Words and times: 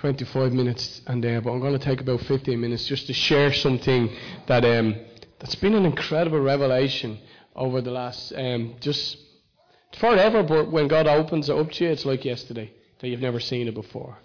25 0.00 0.54
minutes 0.54 1.02
and 1.06 1.22
there, 1.22 1.42
but 1.42 1.52
I'm 1.52 1.60
going 1.60 1.78
to 1.78 1.78
take 1.78 2.00
about 2.00 2.22
15 2.22 2.58
minutes 2.58 2.86
just 2.86 3.06
to 3.08 3.12
share 3.12 3.52
something 3.52 4.08
that 4.46 4.64
um, 4.64 4.96
that's 5.38 5.56
been 5.56 5.74
an 5.74 5.84
incredible 5.84 6.40
revelation 6.40 7.18
over 7.54 7.82
the 7.82 7.90
last 7.90 8.32
um, 8.32 8.76
just 8.80 9.18
forever. 9.98 10.42
But 10.42 10.70
when 10.70 10.88
God 10.88 11.06
opens 11.06 11.50
it 11.50 11.56
up 11.56 11.70
to 11.72 11.84
you, 11.84 11.90
it's 11.90 12.06
like 12.06 12.24
yesterday 12.24 12.72
that 12.98 13.08
you've 13.08 13.20
never 13.20 13.40
seen 13.40 13.68
it 13.68 13.74
before. 13.74 14.16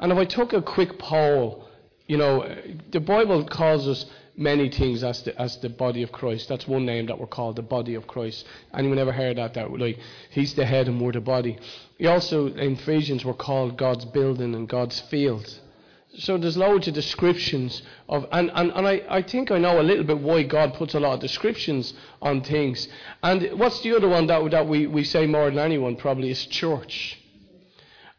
And 0.00 0.10
if 0.10 0.18
I 0.18 0.24
took 0.24 0.52
a 0.52 0.60
quick 0.60 0.98
poll, 0.98 1.68
you 2.08 2.16
know, 2.16 2.52
the 2.90 2.98
Bible 2.98 3.44
calls 3.44 3.86
us 3.86 4.06
many 4.40 4.70
things 4.70 5.04
as 5.04 5.22
the, 5.22 5.40
as 5.40 5.58
the 5.58 5.68
body 5.68 6.02
of 6.02 6.10
Christ. 6.10 6.48
That's 6.48 6.66
one 6.66 6.86
name 6.86 7.06
that 7.06 7.20
we're 7.20 7.26
called, 7.26 7.56
the 7.56 7.62
body 7.62 7.94
of 7.94 8.06
Christ. 8.06 8.46
Anyone 8.74 8.98
ever 8.98 9.12
heard 9.12 9.36
that? 9.36 9.54
That 9.54 9.70
like 9.78 9.98
He's 10.30 10.54
the 10.54 10.64
head 10.64 10.88
and 10.88 11.00
we're 11.00 11.12
the 11.12 11.20
body. 11.20 11.58
He 11.98 12.06
also 12.06 12.46
in 12.46 12.72
Ephesians 12.72 13.24
we're 13.24 13.34
called 13.34 13.76
God's 13.76 14.06
building 14.06 14.54
and 14.54 14.68
God's 14.68 14.98
field. 14.98 15.60
So 16.18 16.38
there's 16.38 16.56
loads 16.56 16.88
of 16.88 16.94
descriptions 16.94 17.82
of, 18.08 18.26
and, 18.32 18.50
and, 18.54 18.72
and 18.72 18.88
I, 18.88 19.02
I 19.08 19.22
think 19.22 19.52
I 19.52 19.58
know 19.58 19.80
a 19.80 19.82
little 19.82 20.02
bit 20.02 20.18
why 20.18 20.42
God 20.42 20.74
puts 20.74 20.94
a 20.94 21.00
lot 21.00 21.14
of 21.14 21.20
descriptions 21.20 21.94
on 22.20 22.40
things. 22.40 22.88
And 23.22 23.52
what's 23.56 23.80
the 23.82 23.94
other 23.94 24.08
one 24.08 24.26
that, 24.26 24.50
that 24.50 24.66
we, 24.66 24.88
we 24.88 25.04
say 25.04 25.26
more 25.26 25.44
than 25.44 25.60
anyone 25.60 25.94
probably 25.94 26.30
is 26.30 26.46
church. 26.46 27.16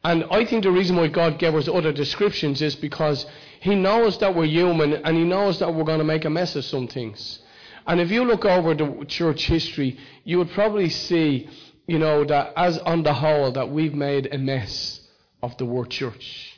And 0.04 0.26
I 0.32 0.46
think 0.46 0.64
the 0.64 0.72
reason 0.72 0.96
why 0.96 1.08
God 1.08 1.38
gave 1.38 1.54
us 1.54 1.68
other 1.68 1.92
descriptions 1.92 2.62
is 2.62 2.76
because 2.76 3.26
He 3.62 3.76
knows 3.76 4.18
that 4.18 4.36
we're 4.36 4.46
human 4.46 4.94
and 4.94 5.16
He 5.16 5.24
knows 5.24 5.60
that 5.60 5.72
we're 5.74 5.84
going 5.84 6.00
to 6.00 6.04
make 6.04 6.26
a 6.26 6.32
mess 6.32 6.56
of 6.56 6.66
some 6.66 6.88
things. 6.88 7.40
And 7.86 8.02
if 8.02 8.10
you 8.10 8.26
look 8.26 8.44
over 8.44 8.74
the 8.74 9.06
church 9.08 9.46
history, 9.46 10.00
you 10.24 10.40
would 10.40 10.50
probably 10.50 10.90
see, 10.90 11.48
you 11.86 12.00
know, 12.00 12.24
that 12.26 12.54
as 12.58 12.80
on 12.80 13.04
the 13.04 13.14
whole, 13.14 13.52
that 13.52 13.70
we've 13.70 13.94
made 13.94 14.34
a 14.34 14.40
mess 14.40 15.02
of 15.44 15.56
the 15.58 15.66
word 15.66 15.92
church. 15.92 16.58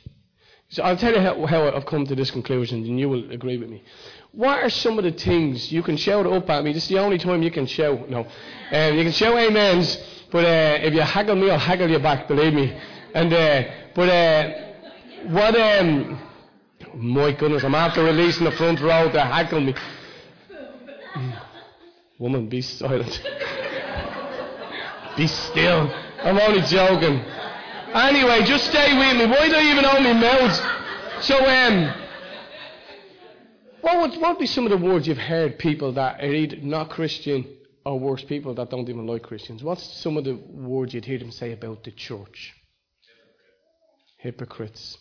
So 0.70 0.82
I'll 0.82 0.96
tell 0.96 1.12
you 1.12 1.20
how, 1.20 1.44
how 1.44 1.76
I've 1.76 1.84
come 1.84 2.06
to 2.06 2.14
this 2.14 2.30
conclusion, 2.30 2.84
and 2.84 2.98
you 2.98 3.10
will 3.10 3.30
agree 3.30 3.58
with 3.58 3.68
me. 3.68 3.84
What 4.32 4.62
are 4.62 4.70
some 4.70 4.96
of 4.96 5.04
the 5.04 5.12
things 5.12 5.70
you 5.70 5.82
can 5.82 5.98
shout 5.98 6.26
up 6.26 6.48
at 6.48 6.64
me? 6.64 6.72
This 6.72 6.84
is 6.84 6.88
the 6.88 7.00
only 7.00 7.18
time 7.18 7.42
you 7.42 7.50
can 7.50 7.66
shout. 7.66 8.08
No, 8.08 8.20
um, 8.72 8.94
you 8.96 9.04
can 9.04 9.12
shout 9.12 9.36
amens, 9.36 9.98
but 10.32 10.46
uh, 10.46 10.78
if 10.82 10.94
you 10.94 11.02
haggle 11.02 11.36
me, 11.36 11.50
I'll 11.50 11.58
haggle 11.58 11.90
you 11.90 11.98
back. 11.98 12.28
Believe 12.28 12.54
me. 12.54 12.74
And 13.14 13.30
uh, 13.30 13.62
but 13.94 14.08
uh, 14.08 14.50
what? 15.28 15.54
Um, 15.54 16.18
my 16.96 17.32
goodness, 17.32 17.64
I'm 17.64 17.74
after 17.74 18.04
releasing 18.04 18.44
the 18.44 18.52
front 18.52 18.80
row 18.80 19.10
to 19.10 19.20
hackle 19.20 19.60
me. 19.60 19.74
Woman, 22.18 22.48
be 22.48 22.62
silent. 22.62 23.22
be 25.16 25.26
still. 25.26 25.92
I'm 26.22 26.38
only 26.38 26.62
joking. 26.62 27.20
Anyway, 27.94 28.44
just 28.44 28.66
stay 28.66 28.96
with 28.96 29.16
me. 29.16 29.26
Why 29.26 29.48
do 29.48 29.54
I 29.54 29.70
even 29.70 29.84
own 29.84 30.02
my 30.02 30.12
mouth? 30.12 31.22
So, 31.22 31.38
um, 31.38 31.94
what 33.80 34.00
would, 34.00 34.20
what 34.20 34.30
would 34.30 34.38
be 34.38 34.46
some 34.46 34.64
of 34.64 34.70
the 34.70 34.84
words 34.84 35.06
you've 35.06 35.18
heard 35.18 35.58
people 35.58 35.92
that 35.92 36.20
are 36.20 36.32
either 36.32 36.56
not 36.56 36.90
Christian 36.90 37.46
or 37.84 38.00
worse, 38.00 38.24
people 38.24 38.54
that 38.54 38.70
don't 38.70 38.88
even 38.88 39.06
like 39.06 39.22
Christians? 39.22 39.62
What's 39.62 39.82
some 39.82 40.16
of 40.16 40.24
the 40.24 40.34
words 40.34 40.94
you'd 40.94 41.04
hear 41.04 41.18
them 41.18 41.30
say 41.30 41.52
about 41.52 41.84
the 41.84 41.90
church? 41.90 42.54
Hypocrites. 44.18 44.98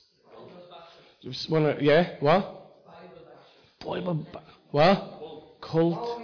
Wanna, 1.49 1.77
yeah? 1.79 2.15
What? 2.19 2.63
Bible. 3.79 4.25
What? 4.71 5.59
Cult. 5.61 6.21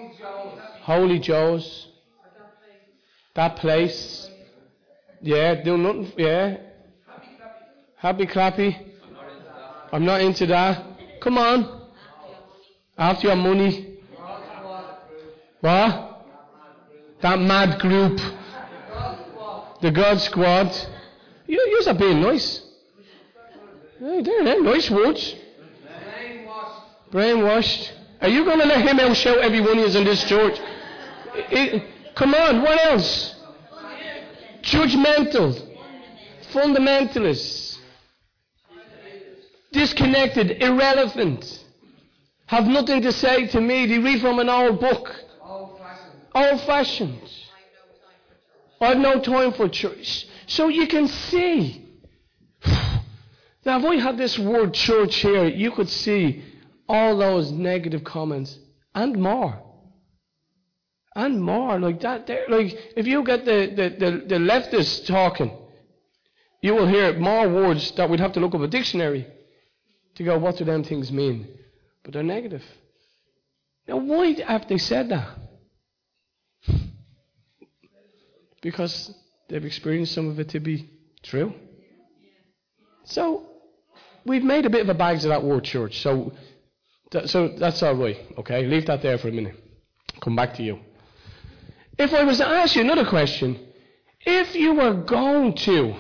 Holy 0.82 1.20
Joes. 1.20 1.88
That 3.34 3.56
place. 3.58 4.30
Yeah, 5.22 5.64
do 5.64 5.78
nothing. 5.78 6.12
Yeah. 6.18 6.58
Happy 7.96 8.26
clappy. 8.26 8.76
I'm 9.92 10.06
not 10.06 10.22
into 10.22 10.46
that. 10.48 10.86
Come 11.22 11.38
on. 11.38 11.82
After 12.98 13.28
your 13.28 13.36
money. 13.38 14.00
What? 15.62 16.26
That 17.22 17.40
mad 17.40 17.80
group. 17.80 18.20
The 19.82 19.92
God 19.92 20.20
Squad. 20.20 20.76
You, 21.48 21.82
you're 21.86 21.94
being 21.94 22.22
nice. 22.22 22.69
Hey, 24.00 24.22
there, 24.22 24.46
there, 24.46 24.64
nice 24.64 24.90
words. 24.90 25.36
Brainwashed. 25.84 27.12
Brainwashed. 27.12 27.92
Are 28.22 28.30
you 28.30 28.46
going 28.46 28.60
to 28.60 28.66
let 28.66 28.88
him 28.88 28.98
out 28.98 29.18
shout 29.18 29.40
every 29.40 29.60
one 29.60 29.78
of 29.78 29.92
you 29.94 30.00
in 30.00 30.06
this 30.06 30.24
church? 30.24 30.58
It, 31.36 31.84
come 32.16 32.34
on, 32.34 32.62
what 32.62 32.82
else? 32.86 33.36
Judgmental. 34.62 35.76
Fundamentalists. 36.54 37.78
Disconnected. 39.74 40.64
Irrelevant. 40.64 41.66
Have 42.46 42.68
nothing 42.68 43.02
to 43.02 43.12
say 43.12 43.48
to 43.48 43.60
me. 43.60 43.86
They 43.86 44.00
read 44.00 44.22
from 44.22 44.40
an 44.40 44.48
old 44.48 44.80
book. 44.80 45.14
Old 46.34 46.62
fashioned. 46.62 47.20
I've 48.80 48.98
no 48.98 49.20
time 49.20 49.52
for 49.52 49.68
church. 49.68 50.26
So 50.48 50.70
you 50.70 50.88
can 50.88 51.10
see. 51.10 51.89
Now, 53.66 53.80
if 53.80 53.90
we 53.90 54.00
had 54.00 54.18
this 54.18 54.40
word 54.40 54.74
church 54.74 55.16
here, 55.16 55.46
you 55.46 55.72
could 55.72 55.90
see 55.90 56.44
all 56.88 57.18
those 57.18 57.52
negative 57.52 58.04
comments 58.04 58.58
and 58.96 59.18
more. 59.18 59.62
And 61.16 61.42
more. 61.42 61.80
Like 61.80 62.00
that. 62.02 62.30
Like, 62.50 62.94
if 62.96 63.06
you 63.06 63.24
get 63.24 63.46
the, 63.46 63.74
the, 63.76 63.90
the, 63.90 64.12
the 64.28 64.36
leftists 64.36 65.06
talking, 65.06 65.52
you 66.62 66.74
will 66.74 66.88
hear 66.88 67.18
more 67.20 67.50
words 67.50 67.92
that 67.92 68.10
we'd 68.10 68.20
have 68.20 68.34
to 68.34 68.40
look 68.40 68.56
up 68.56 68.62
a 68.62 68.68
dictionary 68.68 69.28
to 70.16 70.24
go, 70.24 70.38
what 70.38 70.58
do 70.58 70.66
them 70.66 70.84
things 70.84 71.12
mean? 71.12 71.48
But 72.04 72.14
they're 72.14 72.24
negative. 72.24 72.64
Now, 73.88 73.98
why 73.98 74.34
have 74.48 74.68
they 74.68 74.78
said 74.78 75.10
that? 75.10 75.28
Because 78.62 79.14
they've 79.48 79.64
experienced 79.64 80.14
some 80.14 80.30
of 80.30 80.40
it 80.40 80.50
to 80.50 80.60
be 80.60 80.90
true. 81.24 81.54
So, 83.10 83.44
we've 84.24 84.44
made 84.44 84.68
a 84.68 84.70
bit 84.70 84.82
of 84.82 84.90
a 84.90 84.94
bags 84.94 85.26
of 85.26 85.30
that 85.30 85.44
word 85.44 85.64
church. 85.64 86.02
So, 86.02 86.32
so 87.26 87.48
that's 87.58 87.82
all 87.82 87.96
right. 87.96 88.18
Okay, 88.38 88.68
leave 88.68 88.86
that 88.86 89.02
there 89.02 89.18
for 89.18 89.30
a 89.30 89.32
minute. 89.32 89.56
Come 90.22 90.36
back 90.36 90.54
to 90.56 90.64
you. 90.64 90.80
If 91.98 92.14
I 92.14 92.24
was 92.24 92.38
to 92.38 92.48
ask 92.48 92.76
you 92.76 92.82
another 92.82 93.06
question, 93.06 93.60
if 94.22 94.54
you 94.54 94.76
were 94.76 94.94
going 94.94 95.56
to, 95.56 95.96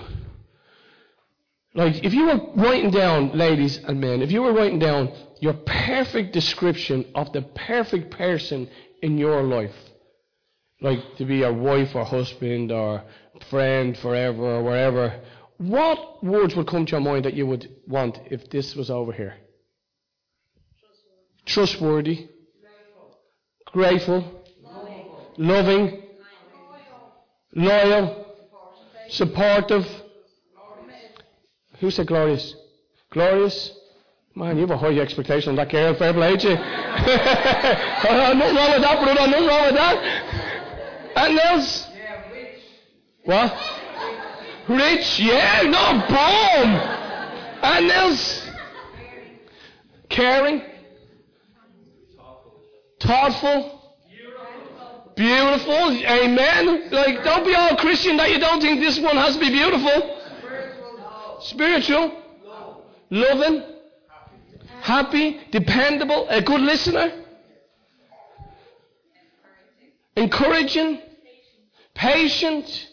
like, 1.74 2.03
if 2.06 2.14
you 2.14 2.28
were 2.28 2.40
writing 2.56 2.92
down, 2.92 3.36
ladies 3.36 3.78
and 3.78 4.00
men, 4.00 4.22
if 4.22 4.31
you 4.31 4.44
were 4.44 4.53
writing 4.53 4.78
down 4.78 5.12
your 5.41 5.53
perfect 5.53 6.31
description 6.31 7.06
of 7.16 7.34
the 7.34 7.41
perfect 7.41 8.12
person 8.12 8.70
in 9.02 9.18
your 9.18 9.41
life, 9.41 9.76
like 10.80 11.00
to 11.18 11.26
be 11.26 11.38
your 11.38 11.53
wife 11.53 11.96
or 11.96 12.06
husband 12.06 12.72
or 12.72 13.03
friend 13.50 13.97
forever 13.97 14.58
or 14.58 14.64
wherever, 14.64 15.20
what 15.59 16.24
words 16.24 16.56
would 16.56 16.68
come 16.68 16.86
to 16.86 16.92
your 16.94 17.02
mind 17.02 17.25
that 17.25 17.34
you 17.34 17.46
would 17.46 17.70
want 17.86 18.18
if 18.31 18.50
this 18.50 18.75
was 18.75 18.90
over 18.90 19.12
here? 19.12 19.36
Trustworthy. 21.46 22.28
Grateful. 23.66 24.42
Loving. 25.38 26.02
Loyal. 27.53 28.25
Supportive. 29.09 29.86
Who 31.80 31.91
said 31.91 32.08
glorious? 32.08 32.56
Glorious? 33.12 33.74
Man, 34.36 34.56
you 34.56 34.62
have 34.62 34.72
a 34.72 34.78
high 34.78 34.97
expectation 34.97 35.50
on 35.50 35.56
that 35.58 35.70
girl. 35.70 35.94
Fair 35.96 36.14
play 36.14 36.38
to 36.38 36.50
you. 36.50 36.56
nothing 36.56 38.56
wrong 38.56 38.72
with 38.72 38.81
that, 38.81 39.00
brother. 39.03 39.28
Nothing 39.28 39.47
wrong 39.47 39.66
with 39.66 39.76
that. 39.76 39.97
And 41.18 41.40
else? 41.40 41.86
Yeah, 43.26 43.26
What? 43.26 43.78
Rich, 44.69 45.19
yeah, 45.19 45.63
no, 45.63 45.94
boom. 46.07 47.00
And 47.63 47.91
else? 47.91 48.47
Caring. 50.09 50.61
Thoughtful. 52.99 53.96
Beautiful. 55.16 55.73
Amen. 55.73 56.91
Like, 56.91 57.23
don't 57.23 57.46
be 57.46 57.55
all 57.55 57.78
Christian 57.78 58.17
that 58.17 58.29
you 58.29 58.40
don't 58.40 58.61
think 58.61 58.79
this 58.79 58.99
one 58.99 59.17
has 59.17 59.34
to 59.34 59.40
be 59.40 59.49
beautiful. 59.49 60.17
Spiritual. 61.41 62.11
Loving. 63.09 63.64
Happy. 64.82 65.40
Dependable. 65.49 66.28
A 66.29 66.44
good 66.44 66.61
listener. 66.61 67.11
Encouraging. 70.16 71.02
Patient 71.96 72.89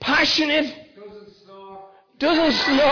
passionate, 0.00 0.74
doesn't 2.18 2.52
snore. 2.52 2.78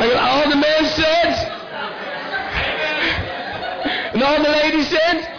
and 0.00 0.12
all 0.12 0.50
the 0.50 0.56
men 0.56 0.86
said, 0.86 1.52
and 4.14 4.22
all 4.22 4.42
the 4.42 4.48
ladies 4.48 4.88
said. 4.88 5.32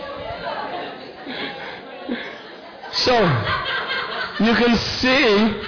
So, 2.94 3.14
you 4.40 4.56
can 4.56 4.76
see 4.76 5.68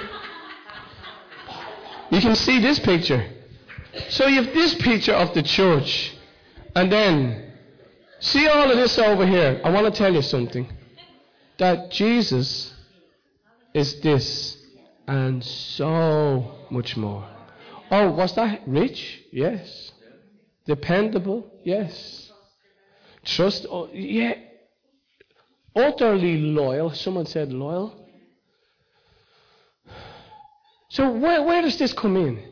You 2.10 2.20
can 2.20 2.34
see 2.34 2.60
this 2.60 2.78
picture. 2.80 3.24
So 4.08 4.26
you 4.26 4.42
have 4.42 4.52
this 4.52 4.74
picture 4.74 5.14
of 5.14 5.32
the 5.32 5.42
church, 5.42 6.12
and 6.74 6.90
then 6.90 7.52
see 8.18 8.46
all 8.48 8.70
of 8.70 8.76
this 8.76 8.98
over 8.98 9.26
here. 9.26 9.60
I 9.64 9.70
want 9.70 9.86
to 9.86 9.92
tell 9.96 10.12
you 10.12 10.22
something. 10.22 10.68
That 11.60 11.90
Jesus 11.90 12.72
is 13.74 14.00
this 14.00 14.56
and 15.06 15.44
so 15.44 16.54
much 16.70 16.96
more. 16.96 17.28
Oh, 17.90 18.12
was 18.12 18.34
that 18.36 18.62
rich? 18.66 19.22
Yes. 19.30 19.92
Dependable? 20.64 21.52
Yes. 21.62 22.32
Trust? 23.26 23.66
Oh, 23.68 23.90
yeah. 23.92 24.36
Utterly 25.76 26.38
loyal. 26.38 26.94
Someone 26.94 27.26
said 27.26 27.52
loyal. 27.52 28.08
So 30.88 31.12
where, 31.12 31.42
where 31.42 31.60
does 31.60 31.76
this 31.76 31.92
come 31.92 32.16
in? 32.16 32.42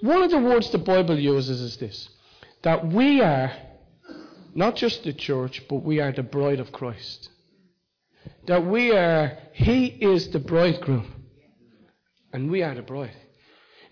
One 0.00 0.22
of 0.22 0.30
the 0.30 0.40
words 0.40 0.70
the 0.70 0.78
Bible 0.78 1.18
uses 1.18 1.60
is 1.60 1.76
this 1.76 2.08
that 2.62 2.86
we 2.86 3.20
are 3.20 3.52
not 4.54 4.74
just 4.74 5.04
the 5.04 5.12
church, 5.12 5.62
but 5.68 5.82
we 5.82 6.00
are 6.00 6.12
the 6.12 6.22
bride 6.22 6.60
of 6.60 6.72
Christ. 6.72 7.28
That 8.46 8.64
we 8.64 8.92
are, 8.92 9.38
He 9.52 9.86
is 9.86 10.28
the 10.28 10.38
bridegroom, 10.38 11.12
and 12.32 12.50
we 12.50 12.62
are 12.62 12.74
the 12.74 12.82
bride. 12.82 13.16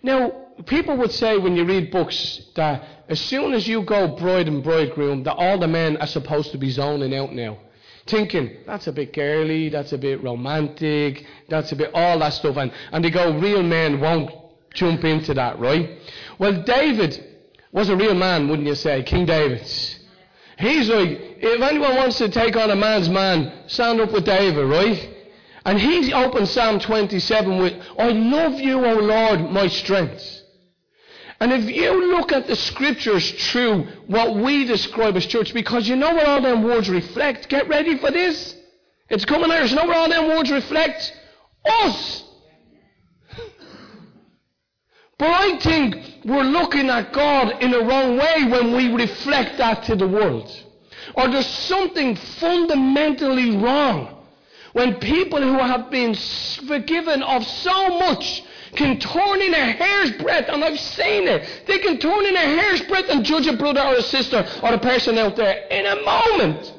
Now, 0.03 0.31
people 0.65 0.97
would 0.97 1.11
say 1.11 1.37
when 1.37 1.55
you 1.55 1.63
read 1.63 1.89
books 1.89 2.41
that 2.55 2.83
as 3.07 3.19
soon 3.19 3.53
as 3.53 3.67
you 3.67 3.83
go 3.83 4.09
bride 4.09 4.47
and 4.47 4.61
bridegroom, 4.63 5.23
that 5.23 5.35
all 5.35 5.57
the 5.57 5.67
men 5.67 5.97
are 5.97 6.07
supposed 6.07 6.51
to 6.51 6.57
be 6.57 6.69
zoning 6.69 7.15
out 7.15 7.33
now. 7.33 7.57
Thinking, 8.05 8.57
that's 8.67 8.87
a 8.87 8.91
bit 8.91 9.13
girly, 9.13 9.69
that's 9.69 9.93
a 9.93 9.97
bit 9.97 10.21
romantic, 10.21 11.25
that's 11.47 11.71
a 11.71 11.75
bit 11.75 11.91
all 11.93 12.19
that 12.19 12.33
stuff. 12.33 12.57
And, 12.57 12.71
and 12.91 13.03
they 13.03 13.09
go, 13.09 13.37
real 13.39 13.63
men 13.63 14.01
won't 14.01 14.29
jump 14.73 15.05
into 15.05 15.33
that, 15.35 15.57
right? 15.57 15.99
Well, 16.37 16.63
David 16.63 17.25
was 17.71 17.87
a 17.87 17.95
real 17.95 18.13
man, 18.13 18.49
wouldn't 18.49 18.67
you 18.67 18.75
say? 18.75 19.03
King 19.03 19.25
David. 19.25 19.65
He's 20.59 20.89
like, 20.89 21.09
if 21.41 21.61
anyone 21.61 21.95
wants 21.95 22.17
to 22.19 22.29
take 22.29 22.55
on 22.55 22.69
a 22.69 22.75
man's 22.75 23.09
man, 23.09 23.51
stand 23.67 23.99
up 23.99 24.11
with 24.11 24.25
David, 24.25 24.65
right? 24.65 25.09
And 25.65 25.79
he 25.79 26.13
opened 26.13 26.47
Psalm 26.49 26.79
27 26.79 27.57
with, 27.57 27.73
I 27.97 28.09
love 28.09 28.59
you, 28.59 28.85
O 28.85 28.95
Lord, 28.95 29.51
my 29.51 29.67
strength. 29.67 30.41
And 31.39 31.51
if 31.51 31.69
you 31.69 32.15
look 32.15 32.31
at 32.31 32.47
the 32.47 32.55
scriptures 32.55 33.31
through 33.49 33.87
what 34.07 34.35
we 34.35 34.65
describe 34.65 35.17
as 35.17 35.25
church, 35.25 35.53
because 35.53 35.87
you 35.87 35.95
know 35.95 36.13
what 36.13 36.25
all 36.25 36.41
them 36.41 36.63
words 36.63 36.89
reflect, 36.89 37.49
get 37.49 37.67
ready 37.67 37.97
for 37.97 38.11
this. 38.11 38.55
It's 39.09 39.25
coming 39.25 39.51
out. 39.51 39.69
You 39.69 39.75
know 39.75 39.85
what 39.85 39.97
all 39.97 40.09
them 40.09 40.27
words 40.29 40.51
reflect? 40.51 41.13
Us. 41.65 42.23
But 45.17 45.29
I 45.29 45.57
think 45.59 45.95
we're 46.25 46.43
looking 46.43 46.89
at 46.89 47.13
God 47.13 47.61
in 47.61 47.73
a 47.73 47.79
wrong 47.79 48.17
way 48.17 48.45
when 48.45 48.75
we 48.75 48.91
reflect 48.93 49.57
that 49.57 49.83
to 49.83 49.95
the 49.95 50.07
world. 50.07 50.51
Or 51.15 51.27
there's 51.27 51.47
something 51.47 52.15
fundamentally 52.15 53.57
wrong 53.57 54.23
when 54.73 54.95
people 54.95 55.41
who 55.41 55.59
have 55.59 55.91
been 55.91 56.15
forgiven 56.15 57.21
of 57.21 57.45
so 57.45 57.99
much 57.99 58.43
can 58.75 58.99
turn 58.99 59.41
in 59.41 59.53
a 59.53 59.71
hair's 59.71 60.11
breadth, 60.13 60.49
and 60.49 60.63
I've 60.63 60.79
seen 60.79 61.27
it. 61.27 61.63
They 61.67 61.77
can 61.77 61.99
turn 61.99 62.25
in 62.25 62.35
a 62.35 62.39
hair's 62.39 62.81
breadth 62.81 63.09
and 63.09 63.23
judge 63.23 63.45
a 63.45 63.55
brother 63.55 63.81
or 63.81 63.95
a 63.95 64.01
sister 64.01 64.45
or 64.63 64.73
a 64.73 64.79
person 64.79 65.17
out 65.19 65.35
there 65.35 65.67
in 65.69 65.85
a 65.85 66.01
moment. 66.01 66.73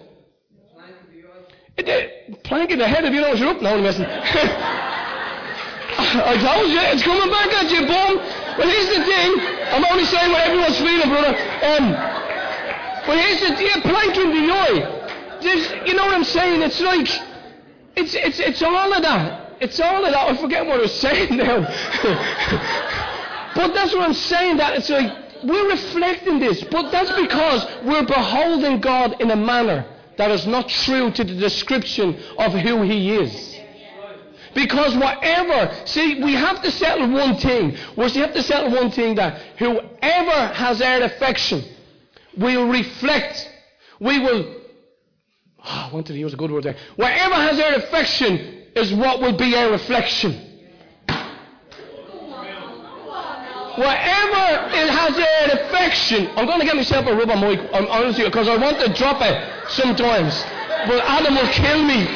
Plank 2.42 2.70
in 2.70 2.78
the 2.78 2.88
head 2.88 3.04
if 3.04 3.14
you 3.14 3.20
know 3.20 3.30
what 3.30 3.38
you're 3.38 3.48
up 3.48 3.62
now, 3.62 3.76
listen. 3.76 4.04
I 6.12 6.36
told 6.36 6.70
you, 6.70 6.80
it's 6.80 7.02
coming 7.02 7.30
back 7.30 7.52
at 7.52 7.70
you, 7.70 7.80
boom. 7.86 8.18
But 8.56 8.66
here's 8.68 8.88
the 8.96 9.02
thing. 9.04 9.30
I'm 9.72 9.84
only 9.90 10.04
saying 10.04 10.30
what 10.30 10.42
everyone's 10.46 10.78
feeling, 10.78 11.08
brother. 11.08 11.34
Um, 11.64 11.84
but 13.06 13.18
here's 13.18 13.40
the 13.40 13.56
thing. 13.56 13.82
Plank 13.82 14.16
in 14.16 14.30
the 14.30 14.52
eye. 14.52 15.38
There's, 15.42 15.88
you 15.88 15.94
know 15.94 16.06
what 16.06 16.14
I'm 16.14 16.24
saying? 16.24 16.62
It's 16.62 16.80
like, 16.80 17.08
it's, 17.96 18.14
it's, 18.14 18.38
it's 18.40 18.62
all 18.62 18.92
of 18.92 19.02
that. 19.02 19.56
It's 19.60 19.80
all 19.80 20.04
of 20.04 20.12
that. 20.12 20.28
I 20.30 20.36
forget 20.36 20.66
what 20.66 20.78
I 20.78 20.82
was 20.82 20.94
saying 21.00 21.36
now. 21.36 21.60
but 23.54 23.74
that's 23.74 23.92
what 23.94 24.02
I'm 24.02 24.14
saying. 24.14 24.56
That 24.58 24.76
it's 24.76 24.90
like, 24.90 25.12
we're 25.44 25.68
reflecting 25.70 26.38
this. 26.38 26.62
But 26.64 26.90
that's 26.90 27.12
because 27.20 27.66
we're 27.84 28.06
beholding 28.06 28.80
God 28.80 29.20
in 29.20 29.30
a 29.30 29.36
manner 29.36 29.86
that 30.16 30.30
is 30.30 30.46
not 30.46 30.68
true 30.68 31.10
to 31.10 31.24
the 31.24 31.34
description 31.34 32.16
of 32.38 32.52
who 32.52 32.82
He 32.82 33.14
is. 33.16 33.53
Because 34.54 34.96
whatever, 34.96 35.74
see, 35.84 36.22
we 36.22 36.32
have 36.34 36.62
to 36.62 36.70
settle 36.70 37.10
one 37.10 37.36
thing. 37.36 37.76
We 37.96 38.10
have 38.12 38.34
to 38.34 38.42
settle 38.42 38.70
one 38.70 38.90
thing 38.90 39.16
that 39.16 39.40
whoever 39.58 40.54
has 40.54 40.80
our 40.80 41.02
affection 41.02 41.64
will 42.36 42.68
reflect, 42.68 43.50
we 44.00 44.18
will, 44.20 44.54
oh, 45.58 45.88
I 45.90 45.90
wanted 45.92 46.12
to 46.12 46.18
use 46.18 46.34
a 46.34 46.36
good 46.36 46.50
word 46.50 46.64
there. 46.64 46.76
Whatever 46.96 47.34
has 47.34 47.58
our 47.58 47.74
affection 47.74 48.62
is 48.74 48.92
what 48.92 49.20
will 49.20 49.36
be 49.36 49.56
our 49.56 49.70
reflection. 49.70 50.50
Whatever 53.76 54.70
it 54.70 54.88
has 54.88 55.18
our 55.18 55.66
affection, 55.66 56.28
I'm 56.36 56.46
going 56.46 56.60
to 56.60 56.66
get 56.66 56.76
myself 56.76 57.06
a 57.06 57.16
rubber 57.16 57.34
mic, 57.34 57.58
I'm 57.74 57.88
honestly, 57.88 58.24
because 58.24 58.46
I 58.46 58.56
want 58.56 58.78
to 58.78 58.92
drop 58.92 59.20
it 59.20 59.70
sometimes. 59.70 60.40
But 60.86 61.02
Adam 61.02 61.34
will 61.34 61.48
kill 61.48 61.82
me. 61.82 62.06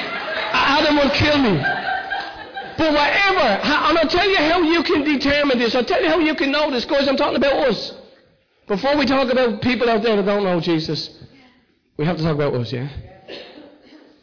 Adam 0.53 0.97
will 0.97 1.11
kill 1.11 1.39
me. 1.39 1.61
But 2.79 2.93
whatever, 2.93 3.61
I'm 3.65 3.97
going 3.97 4.09
to 4.09 4.17
tell 4.17 4.31
you 4.31 4.37
how 4.37 4.63
you 4.63 4.85
can 4.85 5.03
determine 5.03 5.59
this. 5.59 5.75
I'll 5.75 5.85
tell 5.85 6.01
you 6.01 6.09
how 6.09 6.21
you 6.21 6.37
can 6.37 6.53
know 6.53 6.71
this, 6.71 6.85
guys. 6.85 7.09
I'm 7.09 7.17
talking 7.17 7.37
about 7.37 7.69
us. 7.69 7.93
Before 8.69 8.97
we 8.97 9.05
talk 9.05 9.31
about 9.31 9.61
people 9.63 9.91
out 9.91 10.03
there 10.03 10.15
that 10.15 10.25
don't 10.25 10.45
know 10.45 10.61
Jesus, 10.61 11.11
we 11.97 12.05
have 12.05 12.17
to 12.19 12.23
talk 12.23 12.37
about 12.37 12.55
us, 12.55 12.73
yeah? 12.73 12.89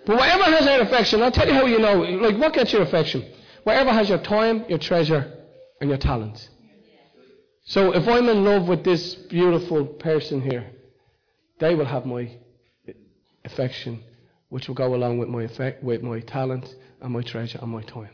But 0.06 0.18
whatever 0.18 0.44
has 0.44 0.68
our 0.68 0.80
affection, 0.82 1.22
I'll 1.22 1.32
tell 1.32 1.48
you 1.48 1.54
how 1.54 1.66
you 1.66 1.80
know. 1.80 1.96
Like, 1.96 2.38
what 2.38 2.54
gets 2.54 2.72
your 2.72 2.84
affection? 2.84 3.26
Whatever 3.64 3.92
has 3.92 4.08
your 4.08 4.20
time, 4.20 4.64
your 4.70 4.80
treasure, 4.80 5.34
and 5.82 5.90
your 5.90 5.98
talent. 5.98 6.50
So 7.66 7.92
if 7.94 8.08
I'm 8.08 8.30
in 8.30 8.46
love 8.46 8.70
with 8.70 8.86
this 8.86 9.16
beautiful 9.16 9.86
person 9.86 10.40
here, 10.40 10.70
they 11.60 11.76
will 11.76 11.86
have 11.86 12.06
my 12.06 12.32
affection, 13.44 14.02
which 14.48 14.68
will 14.70 14.76
go 14.76 14.96
along 14.96 15.18
with 15.18 15.28
my 15.28 15.44
effect, 15.44 15.84
with 15.84 16.04
my 16.04 16.22
talent 16.22 16.74
and 17.02 17.12
my 17.12 17.22
treasure 17.22 17.60
and 17.62 17.72
my 17.72 17.82
time. 17.82 18.12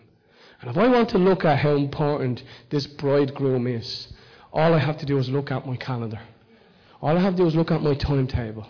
And 0.62 0.70
if 0.70 0.78
I 0.78 0.88
want 0.88 1.10
to 1.10 1.18
look 1.18 1.44
at 1.44 1.58
how 1.58 1.76
important 1.76 2.44
this 2.70 2.86
bridegroom 2.86 3.66
is, 3.66 4.08
all 4.54 4.74
I 4.74 4.80
have 4.80 4.98
to 5.00 5.06
do 5.06 5.18
is 5.18 5.28
look 5.28 5.52
at 5.52 5.66
my 5.66 5.76
calendar. 5.76 6.20
All 7.02 7.18
I 7.18 7.20
have 7.20 7.34
to 7.34 7.42
do 7.42 7.48
is 7.48 7.56
look 7.56 7.72
at 7.72 7.82
my 7.82 7.96
timetable 7.96 8.68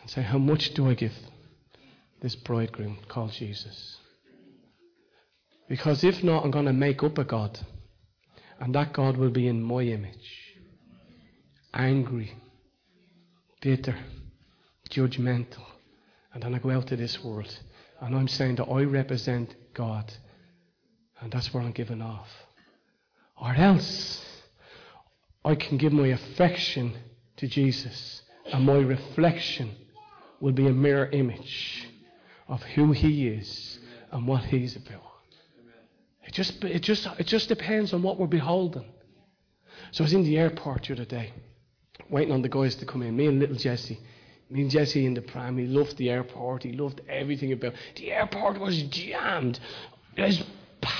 and 0.00 0.10
say, 0.10 0.22
how 0.22 0.38
much 0.38 0.74
do 0.74 0.90
I 0.90 0.94
give 0.94 1.14
this 2.20 2.34
bridegroom 2.34 2.98
called 3.06 3.30
Jesus? 3.30 3.96
Because 5.68 6.02
if 6.02 6.24
not, 6.24 6.44
I'm 6.44 6.50
going 6.50 6.66
to 6.66 6.72
make 6.72 7.02
up 7.04 7.16
a 7.16 7.24
God. 7.24 7.60
And 8.58 8.74
that 8.74 8.92
God 8.92 9.16
will 9.16 9.30
be 9.30 9.46
in 9.46 9.62
my 9.62 9.82
image. 9.82 10.56
Angry, 11.72 12.32
bitter, 13.60 13.96
judgmental. 14.90 15.64
And 16.32 16.42
then 16.42 16.54
I 16.54 16.58
go 16.58 16.70
out 16.70 16.88
to 16.88 16.96
this 16.96 17.22
world. 17.22 17.56
And 18.00 18.16
I'm 18.16 18.28
saying 18.28 18.56
that 18.56 18.64
I 18.64 18.82
represent 18.82 19.54
God 19.74 20.12
and 21.24 21.32
that's 21.32 21.52
where 21.54 21.62
I'm 21.62 21.72
giving 21.72 22.02
off. 22.02 22.28
Or 23.40 23.52
else, 23.54 24.22
I 25.42 25.54
can 25.54 25.78
give 25.78 25.92
my 25.92 26.08
affection 26.08 26.92
to 27.38 27.48
Jesus, 27.48 28.22
and 28.52 28.64
my 28.64 28.76
reflection 28.76 29.74
will 30.38 30.52
be 30.52 30.68
a 30.68 30.72
mirror 30.72 31.08
image 31.10 31.88
of 32.46 32.62
who 32.62 32.92
He 32.92 33.26
is 33.26 33.78
and 34.12 34.28
what 34.28 34.44
He's 34.44 34.76
about. 34.76 35.00
It 36.24 36.32
just, 36.32 36.62
it 36.62 36.82
just, 36.82 37.06
it 37.18 37.26
just 37.26 37.48
depends 37.48 37.94
on 37.94 38.02
what 38.02 38.18
we're 38.18 38.26
beholding. 38.26 38.84
So 39.92 40.04
I 40.04 40.06
was 40.06 40.12
in 40.12 40.24
the 40.24 40.36
airport 40.36 40.84
the 40.84 40.92
other 40.92 41.04
day, 41.06 41.32
waiting 42.10 42.32
on 42.32 42.42
the 42.42 42.48
guys 42.50 42.74
to 42.76 42.86
come 42.86 43.02
in. 43.02 43.16
Me 43.16 43.26
and 43.26 43.38
little 43.38 43.56
Jesse. 43.56 43.98
Me 44.50 44.60
and 44.60 44.70
Jesse 44.70 45.06
in 45.06 45.14
the 45.14 45.22
pram. 45.22 45.56
He 45.56 45.66
loved 45.66 45.96
the 45.96 46.10
airport. 46.10 46.64
He 46.64 46.72
loved 46.72 47.00
everything 47.08 47.52
about 47.52 47.72
it. 47.72 47.78
The 47.96 48.12
airport 48.12 48.60
was 48.60 48.82
jammed. 48.84 49.58
There's 50.16 50.42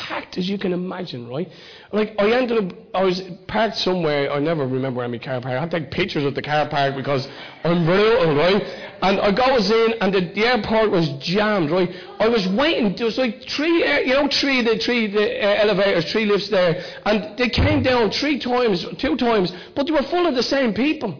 packed 0.04 0.36
as 0.36 0.46
you 0.46 0.58
can 0.58 0.74
imagine, 0.74 1.28
right? 1.28 1.50
Like, 1.90 2.14
I 2.18 2.30
ended 2.30 2.58
up, 2.62 2.78
I 2.92 3.04
was 3.04 3.22
parked 3.46 3.78
somewhere, 3.78 4.30
I 4.30 4.38
never 4.38 4.66
remember 4.66 4.98
where 4.98 5.08
my 5.08 5.16
car 5.16 5.40
parked. 5.40 5.56
I 5.62 5.66
to 5.66 5.80
take 5.80 5.90
pictures 5.90 6.24
of 6.24 6.34
the 6.34 6.42
car 6.42 6.68
park 6.68 6.94
because 6.94 7.26
I'm 7.64 7.86
brutal, 7.86 8.34
right? 8.36 8.62
And 9.00 9.18
I 9.18 9.30
goes 9.32 9.70
in, 9.70 9.94
and 10.02 10.12
the, 10.12 10.20
the 10.20 10.44
airport 10.44 10.90
was 10.90 11.08
jammed, 11.20 11.70
right? 11.70 11.90
I 12.20 12.28
was 12.28 12.46
waiting, 12.48 12.94
there 12.96 13.06
was 13.06 13.16
like 13.16 13.48
three, 13.48 13.78
you 14.06 14.12
know, 14.12 14.28
three, 14.28 14.60
the 14.60 14.76
three 14.76 15.06
the, 15.06 15.42
uh, 15.42 15.62
elevators, 15.64 16.04
three 16.12 16.26
lifts 16.26 16.48
there, 16.48 16.84
and 17.06 17.38
they 17.38 17.48
came 17.48 17.82
down 17.82 18.10
three 18.10 18.38
times, 18.38 18.84
two 18.98 19.16
times, 19.16 19.54
but 19.74 19.86
they 19.86 19.92
were 19.92 20.02
full 20.02 20.26
of 20.26 20.34
the 20.34 20.42
same 20.42 20.74
people. 20.74 21.18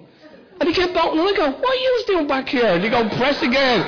And 0.60 0.68
he 0.68 0.74
kept 0.74 0.92
bouncing, 0.92 1.20
and 1.20 1.28
I 1.28 1.32
go, 1.32 1.50
what 1.50 1.70
are 1.70 1.82
you 1.86 2.04
doing 2.06 2.26
back 2.26 2.48
here? 2.50 2.66
And 2.66 2.84
he 2.84 2.90
go, 2.90 3.08
press 3.16 3.42
again. 3.42 3.80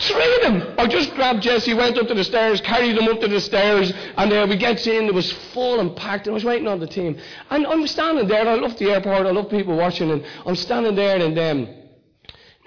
Three 0.00 0.34
of 0.36 0.42
them. 0.42 0.74
I 0.78 0.86
just 0.86 1.14
grabbed 1.14 1.42
Jesse, 1.42 1.74
went 1.74 1.98
up 1.98 2.08
to 2.08 2.14
the 2.14 2.24
stairs, 2.24 2.60
carried 2.60 2.96
him 2.96 3.08
up 3.08 3.20
to 3.20 3.28
the 3.28 3.40
stairs, 3.40 3.92
and 4.16 4.32
uh, 4.32 4.46
we 4.48 4.56
get 4.56 4.86
in. 4.86 5.06
It 5.06 5.14
was 5.14 5.30
full 5.52 5.80
and 5.80 5.94
packed, 5.94 6.26
and 6.26 6.32
I 6.32 6.34
was 6.34 6.44
waiting 6.44 6.66
on 6.66 6.80
the 6.80 6.86
team. 6.86 7.16
And 7.50 7.66
I'm 7.66 7.86
standing 7.86 8.26
there. 8.26 8.48
I 8.48 8.54
love 8.54 8.76
the 8.78 8.90
airport. 8.90 9.26
I 9.26 9.30
love 9.30 9.50
people 9.50 9.76
watching, 9.76 10.10
and 10.10 10.24
I'm 10.44 10.56
standing 10.56 10.94
there, 10.94 11.24
and 11.24 11.38
um, 11.38 11.68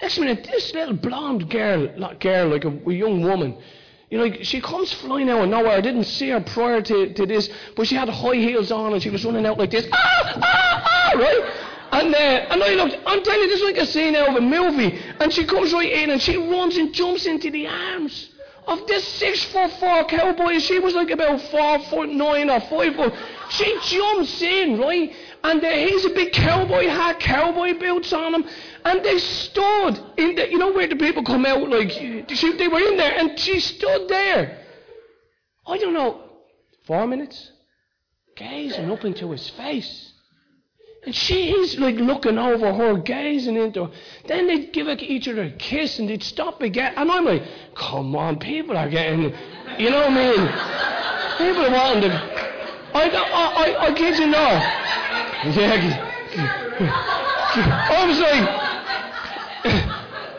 next 0.00 0.18
minute, 0.18 0.48
this 0.50 0.72
little 0.72 0.94
blonde 0.94 1.50
girl, 1.50 1.92
not 1.98 2.20
girl, 2.20 2.48
like 2.48 2.64
a, 2.64 2.68
a 2.68 2.92
young 2.92 3.22
woman, 3.22 3.58
you 4.10 4.18
know, 4.18 4.32
she 4.42 4.60
comes 4.60 4.92
flying 4.92 5.28
out 5.28 5.42
of 5.42 5.48
nowhere. 5.48 5.72
I 5.72 5.80
didn't 5.80 6.04
see 6.04 6.28
her 6.28 6.40
prior 6.40 6.80
to, 6.80 7.12
to 7.12 7.26
this, 7.26 7.50
but 7.74 7.88
she 7.88 7.96
had 7.96 8.08
high 8.08 8.36
heels 8.36 8.70
on 8.70 8.92
and 8.92 9.02
she 9.02 9.10
was 9.10 9.24
running 9.24 9.44
out 9.44 9.58
like 9.58 9.72
this. 9.72 9.86
Ah, 9.92 10.32
ah, 10.42 10.82
ah, 10.86 11.18
right? 11.18 11.65
And, 11.96 12.14
uh, 12.14 12.18
and 12.18 12.62
I 12.62 12.74
looked, 12.74 12.98
I'm 13.06 13.22
telling 13.22 13.40
you, 13.40 13.48
this 13.48 13.60
is 13.60 13.64
like 13.64 13.78
a 13.78 13.86
scene 13.86 14.14
out 14.16 14.28
of 14.28 14.36
a 14.36 14.40
movie. 14.42 14.98
And 15.18 15.32
she 15.32 15.46
comes 15.46 15.72
right 15.72 15.90
in 15.90 16.10
and 16.10 16.20
she 16.20 16.36
runs 16.36 16.76
and 16.76 16.92
jumps 16.92 17.24
into 17.24 17.50
the 17.50 17.66
arms 17.66 18.34
of 18.66 18.86
this 18.86 19.06
six 19.14 19.42
foot 19.44 19.70
four 19.80 20.04
cowboy. 20.04 20.58
She 20.58 20.78
was 20.78 20.94
like 20.94 21.10
about 21.10 21.40
four 21.40 21.78
foot 21.84 22.10
nine 22.10 22.50
or 22.50 22.60
five 22.60 22.96
foot. 22.96 23.14
She 23.48 23.78
jumps 23.84 24.42
in, 24.42 24.78
right? 24.78 25.10
And 25.42 25.64
uh, 25.64 25.70
he's 25.70 26.04
a 26.04 26.10
big 26.10 26.34
cowboy 26.34 26.86
hat, 26.86 27.18
cowboy 27.18 27.78
boots 27.78 28.12
on 28.12 28.34
him. 28.34 28.44
And 28.84 29.02
they 29.02 29.16
stood 29.16 29.98
in 30.18 30.34
the, 30.34 30.50
you 30.50 30.58
know 30.58 30.72
where 30.72 30.88
the 30.88 30.96
people 30.96 31.24
come 31.24 31.46
out, 31.46 31.66
like, 31.66 31.90
she, 31.92 32.52
they 32.58 32.68
were 32.68 32.80
in 32.80 32.98
there, 32.98 33.16
and 33.16 33.38
she 33.38 33.58
stood 33.58 34.08
there. 34.08 34.58
I 35.66 35.78
don't 35.78 35.94
know, 35.94 36.20
four 36.84 37.06
minutes? 37.06 37.52
Gazing 38.36 38.90
up 38.90 39.02
into 39.06 39.30
his 39.30 39.48
face. 39.50 40.05
And 41.06 41.14
she's 41.14 41.78
like 41.78 41.94
looking 41.96 42.36
over 42.36 42.74
her, 42.74 42.98
gazing 42.98 43.56
into 43.56 43.84
her. 43.84 43.92
Then 44.26 44.48
they'd 44.48 44.72
give 44.72 44.88
each 44.88 45.28
other 45.28 45.44
a 45.44 45.50
kiss 45.50 46.00
and 46.00 46.08
they'd 46.08 46.22
stop 46.22 46.60
again. 46.62 46.94
And 46.96 47.10
I'm 47.10 47.24
like, 47.24 47.44
come 47.76 48.16
on, 48.16 48.40
people 48.40 48.76
are 48.76 48.88
getting, 48.88 49.32
you 49.78 49.90
know 49.90 50.00
what 50.00 50.10
I 50.10 50.36
mean? 50.36 50.48
People 51.38 51.64
are 51.64 51.70
wanting 51.70 52.10
to. 52.10 52.16
I, 52.92 53.08
I, 53.08 53.22
I, 53.64 53.86
I 53.86 53.94
kid 53.94 54.18
you 54.18 54.26
not. 54.26 54.62
Yeah. 55.54 56.12
I 57.88 58.06
was 58.06 58.18
like, 58.18 58.66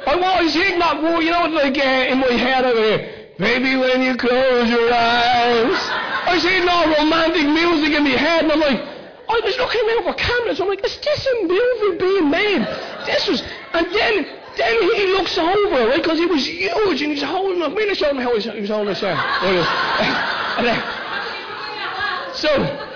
I 0.07 0.43
was 0.43 0.53
hitting 0.53 0.79
that 0.79 1.01
word, 1.01 1.21
you 1.21 1.31
know, 1.31 1.45
like 1.47 1.77
uh, 1.77 2.11
in 2.11 2.19
my 2.19 2.27
head 2.27 2.65
over 2.65 2.79
here. 2.79 3.29
Baby, 3.37 3.75
when 3.75 4.01
you 4.01 4.15
close 4.17 4.69
your 4.69 4.91
eyes. 4.93 5.79
I 6.27 6.33
was 6.33 6.43
hitting 6.43 6.67
all 6.67 6.85
romantic 6.87 7.47
music 7.47 7.97
in 7.97 8.03
my 8.03 8.09
head, 8.09 8.43
and 8.43 8.51
I'm 8.51 8.59
like, 8.59 8.96
I 9.29 9.41
was 9.43 9.57
looking 9.57 9.81
over 9.99 10.13
cameras. 10.13 10.61
I'm 10.61 10.67
like, 10.67 10.83
is 10.85 10.97
this 10.97 11.27
a 11.27 11.43
movie 11.43 11.97
being 11.97 12.29
made? 12.29 12.61
This 13.05 13.27
was, 13.27 13.43
and 13.73 13.85
then 13.93 14.25
then 14.57 14.81
he 14.95 15.07
looks 15.07 15.37
over, 15.37 15.87
right? 15.87 16.01
Because 16.01 16.17
he 16.17 16.25
was 16.25 16.45
huge 16.45 17.01
and 17.01 17.11
he's 17.11 17.21
holding 17.21 17.61
up. 17.61 17.73
Maybe 17.73 17.93
show 17.93 18.09
him 18.09 18.17
how 18.17 18.33
he's 18.33 18.45
he 18.45 18.61
was 18.61 18.69
holding 18.69 18.95
arm. 18.95 18.97
so 22.33 22.49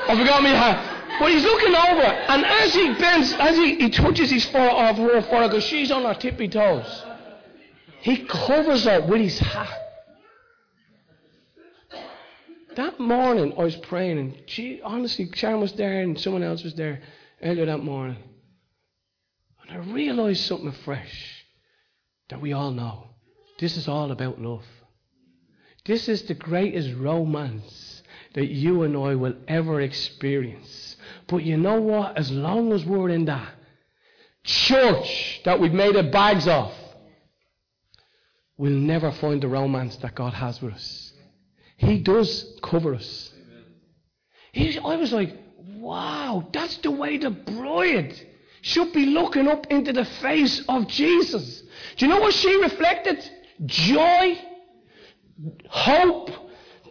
I 0.07 0.17
forgot 0.17 0.43
me 0.43 0.49
hat. 0.49 0.87
But 1.19 1.31
he's 1.31 1.43
looking 1.43 1.75
over, 1.75 2.01
and 2.01 2.45
as 2.45 2.73
he 2.73 2.93
bends, 2.95 3.33
as 3.33 3.55
he, 3.55 3.75
he 3.75 3.89
touches 3.91 4.31
his 4.31 4.47
off 4.55 4.97
uh, 4.97 5.03
her 5.03 5.21
fur, 5.21 5.47
because 5.47 5.63
she's 5.63 5.91
on 5.91 6.03
her 6.03 6.15
tippy 6.15 6.47
toes, 6.47 7.03
he 7.99 8.25
covers 8.25 8.85
her 8.85 9.01
with 9.01 9.21
his 9.21 9.37
hat. 9.37 9.80
That 12.81 12.99
morning 12.99 13.53
I 13.59 13.63
was 13.63 13.75
praying, 13.75 14.17
and 14.17 14.41
she, 14.47 14.81
honestly, 14.81 15.29
Sharon 15.35 15.61
was 15.61 15.73
there 15.73 16.01
and 16.01 16.19
someone 16.19 16.41
else 16.41 16.63
was 16.63 16.73
there 16.73 16.99
earlier 17.43 17.67
that 17.67 17.83
morning. 17.83 18.17
And 19.61 19.77
I 19.77 19.85
realized 19.93 20.43
something 20.45 20.71
fresh 20.71 21.45
that 22.29 22.41
we 22.41 22.53
all 22.53 22.71
know. 22.71 23.09
This 23.59 23.77
is 23.77 23.87
all 23.87 24.09
about 24.09 24.41
love. 24.41 24.65
This 25.85 26.09
is 26.09 26.23
the 26.23 26.33
greatest 26.33 26.95
romance 26.95 28.01
that 28.33 28.47
you 28.47 28.81
and 28.81 28.97
I 28.97 29.13
will 29.13 29.35
ever 29.47 29.79
experience. 29.81 30.95
But 31.27 31.43
you 31.43 31.57
know 31.57 31.79
what? 31.79 32.17
As 32.17 32.31
long 32.31 32.73
as 32.73 32.83
we're 32.83 33.09
in 33.09 33.25
that 33.25 33.53
church 34.43 35.41
that 35.45 35.59
we've 35.59 35.71
made 35.71 35.95
it 35.95 36.11
bags 36.11 36.47
of, 36.47 36.73
we'll 38.57 38.71
never 38.71 39.11
find 39.11 39.39
the 39.39 39.49
romance 39.49 39.97
that 39.97 40.15
God 40.15 40.33
has 40.33 40.63
with 40.63 40.73
us. 40.73 41.10
He 41.81 41.97
does 41.97 42.59
cover 42.61 42.93
us. 42.93 43.31
I 44.55 44.95
was 44.95 45.11
like, 45.11 45.35
wow, 45.77 46.47
that's 46.53 46.77
the 46.77 46.91
way 46.91 47.17
the 47.17 47.31
bride 47.31 48.19
should 48.61 48.93
be 48.93 49.07
looking 49.07 49.47
up 49.47 49.65
into 49.67 49.91
the 49.91 50.05
face 50.05 50.63
of 50.69 50.87
Jesus. 50.87 51.63
Do 51.97 52.05
you 52.05 52.11
know 52.11 52.19
what 52.19 52.33
she 52.33 52.53
reflected? 52.61 53.27
Joy, 53.65 54.37
hope, 55.69 56.29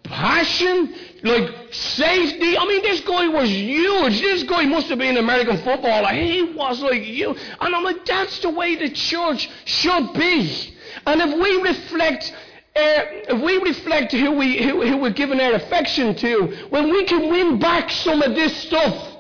passion, 0.03 0.93
like 1.23 1.73
safety. 1.73 2.59
I 2.59 2.67
mean, 2.67 2.83
this 2.83 3.01
guy 3.03 3.29
was 3.29 3.49
huge. 3.49 4.21
This 4.21 4.43
guy 4.43 4.65
must 4.67 4.89
have 4.89 4.99
been 4.99 5.17
an 5.17 5.23
American 5.23 5.59
footballer. 5.59 6.09
He 6.09 6.43
was 6.43 6.83
like 6.83 7.07
you. 7.07 7.37
And 7.61 7.77
I'm 7.77 7.85
like, 7.85 8.05
that's 8.05 8.41
the 8.41 8.51
way 8.51 8.75
the 8.75 8.91
church 8.91 9.49
should 9.67 10.13
be. 10.15 10.77
And 11.07 11.21
if 11.21 11.41
we 11.41 11.63
reflect 11.63 12.35
if 12.75 13.43
we 13.43 13.59
reflect 13.59 14.13
who, 14.13 14.33
we, 14.33 14.63
who, 14.63 14.83
who 14.87 14.97
we're 14.99 15.11
giving 15.11 15.41
our 15.41 15.55
affection 15.55 16.15
to, 16.17 16.67
when 16.71 16.91
we 16.91 17.05
can 17.05 17.31
win 17.31 17.59
back 17.59 17.91
some 17.91 18.23
of 18.23 18.35
this 18.35 18.57
stuff 18.63 19.17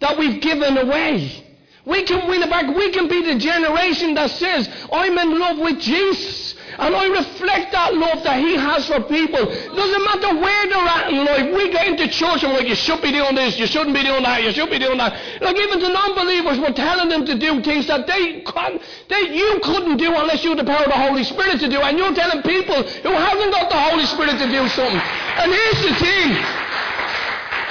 that 0.00 0.18
we've 0.18 0.40
given 0.40 0.76
away. 0.76 1.44
We 1.84 2.02
can 2.02 2.28
win 2.28 2.42
it 2.42 2.50
back. 2.50 2.74
We 2.74 2.90
can 2.90 3.08
be 3.08 3.22
the 3.22 3.38
generation 3.38 4.14
that 4.14 4.30
says, 4.30 4.68
I'm 4.92 5.16
in 5.16 5.38
love 5.38 5.58
with 5.58 5.80
Jesus. 5.80 6.45
And 6.78 6.94
I 6.94 7.08
reflect 7.08 7.72
that 7.72 7.94
love 7.94 8.22
that 8.24 8.38
He 8.38 8.54
has 8.54 8.86
for 8.86 9.00
people. 9.00 9.48
Doesn't 9.48 10.04
matter 10.04 10.36
where 10.36 10.64
they're 10.68 10.92
at 10.92 11.08
in 11.08 11.24
life. 11.24 11.48
We 11.56 11.72
get 11.72 11.88
into 11.88 12.08
church 12.08 12.44
and 12.44 12.52
we're 12.52 12.60
like, 12.60 12.68
you 12.68 12.76
should 12.76 13.00
be 13.00 13.12
doing 13.12 13.34
this, 13.34 13.58
you 13.58 13.66
shouldn't 13.66 13.96
be 13.96 14.04
doing 14.04 14.22
that, 14.22 14.42
you 14.42 14.52
should 14.52 14.68
be 14.68 14.78
doing 14.78 14.98
that. 14.98 15.16
Like 15.40 15.56
even 15.56 15.80
to 15.80 15.88
non-believers, 15.88 16.60
we're 16.60 16.76
telling 16.76 17.08
them 17.08 17.24
to 17.24 17.38
do 17.38 17.62
things 17.62 17.86
that 17.88 18.06
they, 18.06 18.42
can't, 18.44 18.80
they 19.08 19.32
you 19.32 19.60
couldn't 19.64 19.96
do 19.96 20.12
unless 20.12 20.44
you 20.44 20.52
had 20.52 20.60
the 20.60 20.68
power 20.68 20.84
of 20.84 20.92
the 20.92 21.00
Holy 21.00 21.24
Spirit 21.24 21.60
to 21.60 21.68
do. 21.68 21.80
And 21.80 21.96
you're 21.96 22.14
telling 22.14 22.42
people 22.42 22.82
who 22.84 23.12
haven't 23.12 23.50
got 23.50 23.70
the 23.72 23.80
Holy 23.80 24.04
Spirit 24.04 24.36
to 24.36 24.46
do 24.46 24.68
something. 24.68 25.00
And 25.40 25.48
here's 25.52 25.80
the 25.80 25.94
thing. 25.96 26.28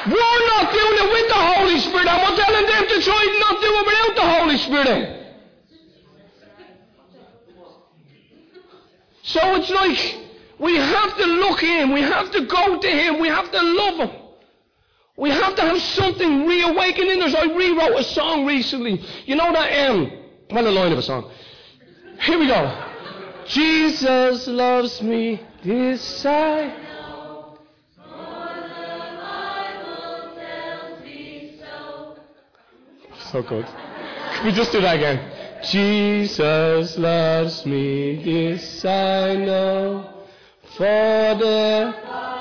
We're 0.05 0.43
not 0.53 0.69
doing 0.69 0.97
it 1.01 1.09
with 1.13 1.27
the 1.29 1.41
Holy 1.57 1.79
Spirit, 1.79 2.05
we're 2.05 2.37
telling 2.37 2.65
them 2.65 2.83
to 2.89 2.97
try 3.01 3.21
not 3.41 3.61
do 3.61 3.69
it 3.69 3.85
without 3.85 4.13
the 4.15 4.27
Holy 4.37 4.57
Spirit. 4.57 5.14
So 9.25 9.55
it's 9.55 9.69
like 9.71 10.17
we 10.59 10.75
have 10.75 11.17
to 11.17 11.25
look 11.25 11.63
in, 11.63 11.91
we 11.91 12.01
have 12.01 12.31
to 12.31 12.45
go 12.45 12.79
to 12.79 12.87
Him, 12.87 13.19
we 13.19 13.27
have 13.27 13.51
to 13.51 13.61
love 13.61 14.09
Him. 14.09 14.21
We 15.17 15.29
have 15.29 15.55
to 15.55 15.61
have 15.61 15.81
something 15.81 16.45
reawakening 16.45 17.21
us. 17.23 17.33
I 17.33 17.45
rewrote 17.45 17.99
a 17.99 18.03
song 18.03 18.45
recently. 18.45 19.01
You 19.25 19.35
know 19.35 19.51
that, 19.53 19.89
um, 19.89 20.11
well, 20.51 20.67
a 20.67 20.69
line 20.69 20.91
of 20.91 20.97
a 20.97 21.01
song. 21.01 21.31
Here 22.19 22.37
we 22.37 22.47
go. 22.47 22.91
Jesus 23.47 24.47
loves 24.47 25.01
me, 25.01 25.41
this 25.63 26.25
I 26.25 26.67
know. 26.67 27.57
For 27.95 28.03
the 28.03 29.17
Bible 29.21 30.35
tells 30.35 31.03
me 31.03 31.61
So 33.31 33.41
good. 33.41 33.65
Can 33.65 34.45
we 34.45 34.51
just 34.51 34.71
do 34.71 34.81
that 34.81 34.97
again? 34.97 35.34
Jesus 35.63 36.97
loves 36.97 37.65
me, 37.65 38.23
this 38.23 38.85
I 38.85 39.35
know, 39.35 40.09
for 40.77 41.35
the 41.39 41.95
Amen. 42.07 42.35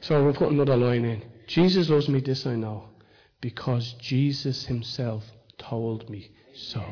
So 0.00 0.24
we'll 0.24 0.34
put 0.34 0.50
another 0.50 0.76
line 0.76 1.04
in. 1.04 1.22
Jesus 1.46 1.88
loves 1.88 2.08
me, 2.08 2.20
this 2.20 2.44
I 2.46 2.56
know, 2.56 2.88
because 3.40 3.92
Jesus 3.94 4.64
himself 4.66 5.24
told 5.56 6.10
me 6.10 6.32
so. 6.54 6.84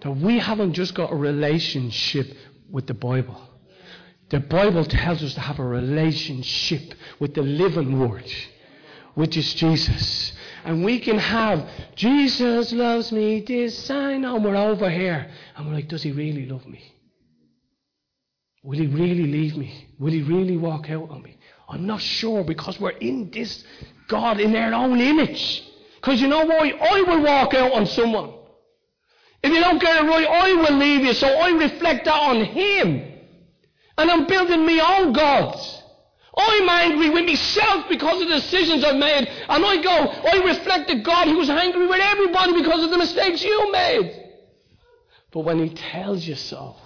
That 0.00 0.12
we 0.12 0.38
haven't 0.38 0.72
just 0.72 0.94
got 0.94 1.12
a 1.12 1.16
relationship 1.16 2.34
with 2.70 2.86
the 2.86 2.94
Bible. 2.94 3.38
The 4.30 4.40
Bible 4.40 4.84
tells 4.84 5.22
us 5.22 5.34
to 5.34 5.40
have 5.40 5.58
a 5.58 5.64
relationship 5.64 6.94
with 7.18 7.34
the 7.34 7.42
living 7.42 7.98
Word 7.98 8.30
which 9.18 9.36
is 9.36 9.52
Jesus. 9.54 10.30
And 10.64 10.84
we 10.84 11.00
can 11.00 11.18
have, 11.18 11.68
Jesus 11.96 12.72
loves 12.72 13.10
me, 13.10 13.40
this 13.40 13.76
sign, 13.76 14.24
and 14.24 14.44
we're 14.44 14.54
over 14.54 14.88
here. 14.88 15.28
And 15.56 15.66
we're 15.66 15.74
like, 15.74 15.88
does 15.88 16.04
he 16.04 16.12
really 16.12 16.46
love 16.46 16.64
me? 16.68 16.80
Will 18.62 18.78
he 18.78 18.86
really 18.86 19.26
leave 19.26 19.56
me? 19.56 19.88
Will 19.98 20.12
he 20.12 20.22
really 20.22 20.56
walk 20.56 20.88
out 20.88 21.10
on 21.10 21.22
me? 21.22 21.36
I'm 21.68 21.84
not 21.84 22.00
sure 22.00 22.44
because 22.44 22.78
we're 22.78 22.90
in 22.90 23.32
this 23.32 23.64
God 24.06 24.38
in 24.38 24.52
their 24.52 24.72
own 24.72 25.00
image. 25.00 25.64
Because 25.96 26.20
you 26.20 26.28
know 26.28 26.44
why? 26.46 26.70
I 26.80 27.02
will 27.02 27.24
walk 27.24 27.54
out 27.54 27.72
on 27.72 27.86
someone. 27.86 28.34
If 29.42 29.52
you 29.52 29.58
don't 29.58 29.80
get 29.80 29.96
it 29.96 30.08
right, 30.08 30.28
I 30.28 30.52
will 30.52 30.78
leave 30.78 31.00
you. 31.00 31.14
So 31.14 31.26
I 31.26 31.50
reflect 31.58 32.04
that 32.04 32.14
on 32.14 32.44
Him. 32.44 33.14
And 33.96 34.12
I'm 34.12 34.28
building 34.28 34.64
my 34.64 35.00
own 35.00 35.12
gods. 35.12 35.77
I'm 36.38 36.68
angry 36.68 37.10
with 37.10 37.24
myself 37.24 37.86
because 37.88 38.22
of 38.22 38.28
the 38.28 38.36
decisions 38.36 38.84
I've 38.84 38.96
made. 38.96 39.28
And 39.48 39.64
I 39.64 39.82
go, 39.82 39.90
I 39.90 40.44
reflect 40.44 40.88
the 40.88 41.00
God 41.00 41.26
who's 41.26 41.50
angry 41.50 41.86
with 41.86 42.00
everybody 42.00 42.52
because 42.54 42.84
of 42.84 42.90
the 42.90 42.98
mistakes 42.98 43.42
you 43.42 43.72
made. 43.72 44.24
But 45.32 45.40
when 45.40 45.58
He 45.58 45.74
tells 45.74 46.26
you 46.26 46.36
so, 46.36 46.76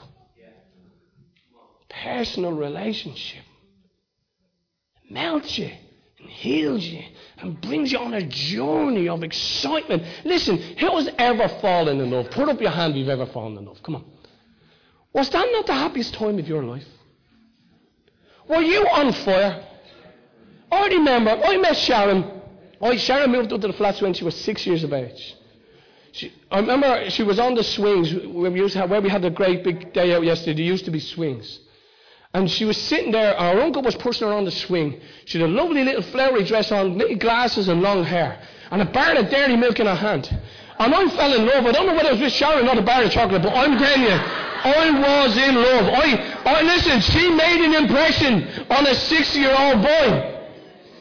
personal 1.88 2.52
relationship 2.52 3.44
melts 5.10 5.58
you 5.58 5.70
and 6.18 6.30
heals 6.30 6.82
you 6.82 7.02
and 7.38 7.60
brings 7.60 7.92
you 7.92 7.98
on 7.98 8.14
a 8.14 8.22
journey 8.22 9.08
of 9.08 9.22
excitement. 9.22 10.02
Listen, 10.24 10.56
who 10.56 10.96
has 10.96 11.10
ever 11.18 11.48
fallen 11.60 12.00
in 12.00 12.10
love? 12.10 12.30
Put 12.30 12.48
up 12.48 12.60
your 12.60 12.70
hand 12.70 12.94
if 12.94 12.98
you've 12.98 13.08
ever 13.08 13.26
fallen 13.26 13.58
in 13.58 13.66
love. 13.66 13.82
Come 13.82 13.96
on. 13.96 14.04
Was 15.12 15.28
that 15.30 15.46
not 15.52 15.66
the 15.66 15.74
happiest 15.74 16.14
time 16.14 16.38
of 16.38 16.48
your 16.48 16.62
life? 16.62 16.86
Were 18.52 18.60
you 18.60 18.86
on 18.86 19.14
fire? 19.14 19.64
I 20.70 20.86
remember, 20.88 21.30
I 21.30 21.56
met 21.56 21.74
Sharon. 21.74 22.42
I, 22.82 22.96
Sharon 22.96 23.32
moved 23.32 23.50
up 23.50 23.62
to 23.62 23.66
the 23.66 23.72
flats 23.72 24.02
when 24.02 24.12
she 24.12 24.24
was 24.24 24.36
six 24.36 24.66
years 24.66 24.84
of 24.84 24.92
age. 24.92 25.36
She, 26.12 26.30
I 26.50 26.60
remember 26.60 27.08
she 27.08 27.22
was 27.22 27.38
on 27.38 27.54
the 27.54 27.64
swings 27.64 28.12
where 28.12 28.50
we, 28.50 28.68
have, 28.68 28.90
where 28.90 29.00
we 29.00 29.08
had 29.08 29.22
the 29.22 29.30
great 29.30 29.64
big 29.64 29.94
day 29.94 30.14
out 30.14 30.22
yesterday. 30.24 30.52
There 30.52 30.64
used 30.64 30.84
to 30.84 30.90
be 30.90 31.00
swings. 31.00 31.60
And 32.34 32.50
she 32.50 32.66
was 32.66 32.76
sitting 32.76 33.12
there, 33.12 33.34
our 33.38 33.58
uncle 33.58 33.80
was 33.80 33.94
pushing 33.94 34.28
her 34.28 34.34
on 34.34 34.44
the 34.44 34.50
swing. 34.50 35.00
She 35.24 35.40
had 35.40 35.48
a 35.48 35.52
lovely 35.52 35.82
little 35.82 36.02
flowery 36.02 36.44
dress 36.44 36.70
on, 36.72 36.98
little 36.98 37.16
glasses 37.16 37.68
and 37.68 37.80
long 37.80 38.04
hair, 38.04 38.38
and 38.70 38.82
a 38.82 38.86
bar 38.86 39.16
of 39.16 39.30
dairy 39.30 39.56
milk 39.56 39.80
in 39.80 39.86
her 39.86 39.94
hand. 39.94 40.28
And 40.82 40.92
I 40.92 41.08
fell 41.14 41.32
in 41.32 41.46
love. 41.46 41.64
I 41.64 41.70
don't 41.70 41.86
know 41.86 41.94
whether 41.94 42.08
it 42.08 42.12
was 42.12 42.20
with 42.22 42.32
Sharon, 42.32 42.66
not 42.66 42.76
a 42.76 42.82
bar 42.82 43.04
of 43.04 43.12
chocolate, 43.12 43.42
but 43.42 43.54
I'm 43.54 43.78
telling 43.78 44.02
you, 44.02 44.18
I 44.64 44.90
was 44.90 45.36
in 45.36 45.54
love. 45.54 45.86
I, 45.94 46.16
I 46.44 46.62
listen, 46.62 47.00
she 47.00 47.30
made 47.30 47.64
an 47.64 47.74
impression 47.74 48.48
on 48.68 48.86
a 48.88 48.94
six-year-old 48.94 49.80
boy. 49.80 50.32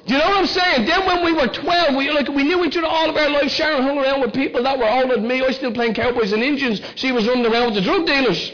Do 0.06 0.14
you 0.14 0.20
know 0.20 0.30
what 0.30 0.38
I'm 0.38 0.48
saying? 0.48 0.86
Then 0.86 1.08
when 1.08 1.26
we 1.26 1.34
were 1.34 1.48
12, 1.48 1.96
we, 1.96 2.12
like, 2.12 2.28
we 2.28 2.44
knew 2.44 2.64
each 2.64 2.78
other 2.78 2.86
all 2.86 3.10
of 3.10 3.18
our 3.18 3.30
lives. 3.30 3.54
Sharon 3.54 3.82
hung 3.82 3.98
around 3.98 4.22
with 4.22 4.34
people 4.34 4.62
that 4.62 4.78
were 4.78 4.88
older 4.88 5.16
than 5.16 5.28
me. 5.28 5.42
I 5.42 5.48
was 5.48 5.56
still 5.56 5.74
playing 5.74 5.96
cowboys 5.96 6.32
and 6.32 6.44
Indians. 6.44 6.80
She 6.94 7.12
was 7.12 7.28
running 7.28 7.46
around 7.48 7.74
with 7.74 7.76
the 7.76 7.82
drug 7.82 8.06
dealers. 8.06 8.52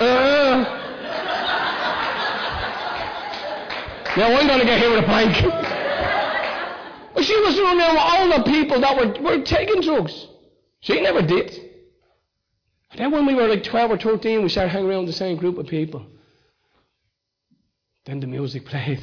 Uh, 0.00 0.64
now 4.16 4.34
I'm 4.34 4.46
going 4.46 4.60
to 4.60 4.66
get 4.66 4.78
hit 4.80 4.90
with 4.90 5.00
a 5.00 5.06
plank. 5.06 5.65
Was 7.46 7.58
around 7.58 7.80
all 7.80 8.38
the 8.38 8.44
people 8.50 8.80
that 8.80 8.96
were, 8.96 9.22
were 9.22 9.42
taking 9.42 9.80
drugs. 9.80 10.26
She 10.80 11.00
never 11.00 11.22
did. 11.22 11.50
And 12.90 13.00
then 13.00 13.10
when 13.10 13.26
we 13.26 13.34
were 13.34 13.48
like 13.48 13.62
12 13.62 13.90
or 13.90 13.98
13, 13.98 14.42
we 14.42 14.48
started 14.48 14.70
hanging 14.70 14.90
around 14.90 15.06
the 15.06 15.12
same 15.12 15.36
group 15.36 15.58
of 15.58 15.66
people. 15.66 16.06
Then 18.04 18.20
the 18.20 18.26
music 18.26 18.64
played. 18.64 19.00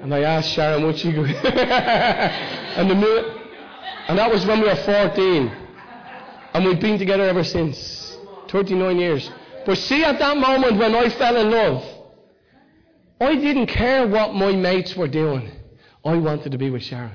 And 0.00 0.14
I 0.14 0.22
asked 0.22 0.50
Sharon, 0.50 0.84
what 0.84 0.98
she 0.98 1.12
go? 1.12 1.24
and, 1.24 2.90
the 2.90 2.94
mu- 2.94 3.30
and 4.08 4.18
that 4.18 4.30
was 4.30 4.44
when 4.46 4.60
we 4.60 4.68
were 4.68 4.76
14. 4.76 5.52
And 6.54 6.64
we've 6.64 6.80
been 6.80 6.98
together 6.98 7.24
ever 7.24 7.44
since. 7.44 8.16
39 8.48 8.98
years. 8.98 9.30
But 9.64 9.78
see, 9.78 10.04
at 10.04 10.18
that 10.18 10.36
moment 10.36 10.78
when 10.78 10.94
I 10.94 11.08
fell 11.10 11.36
in 11.36 11.50
love, 11.50 11.84
I 13.20 13.34
didn't 13.34 13.66
care 13.66 14.06
what 14.06 14.34
my 14.34 14.52
mates 14.52 14.94
were 14.94 15.08
doing. 15.08 15.50
I 16.06 16.16
wanted 16.16 16.52
to 16.52 16.58
be 16.58 16.70
with 16.70 16.82
Sharon. 16.82 17.10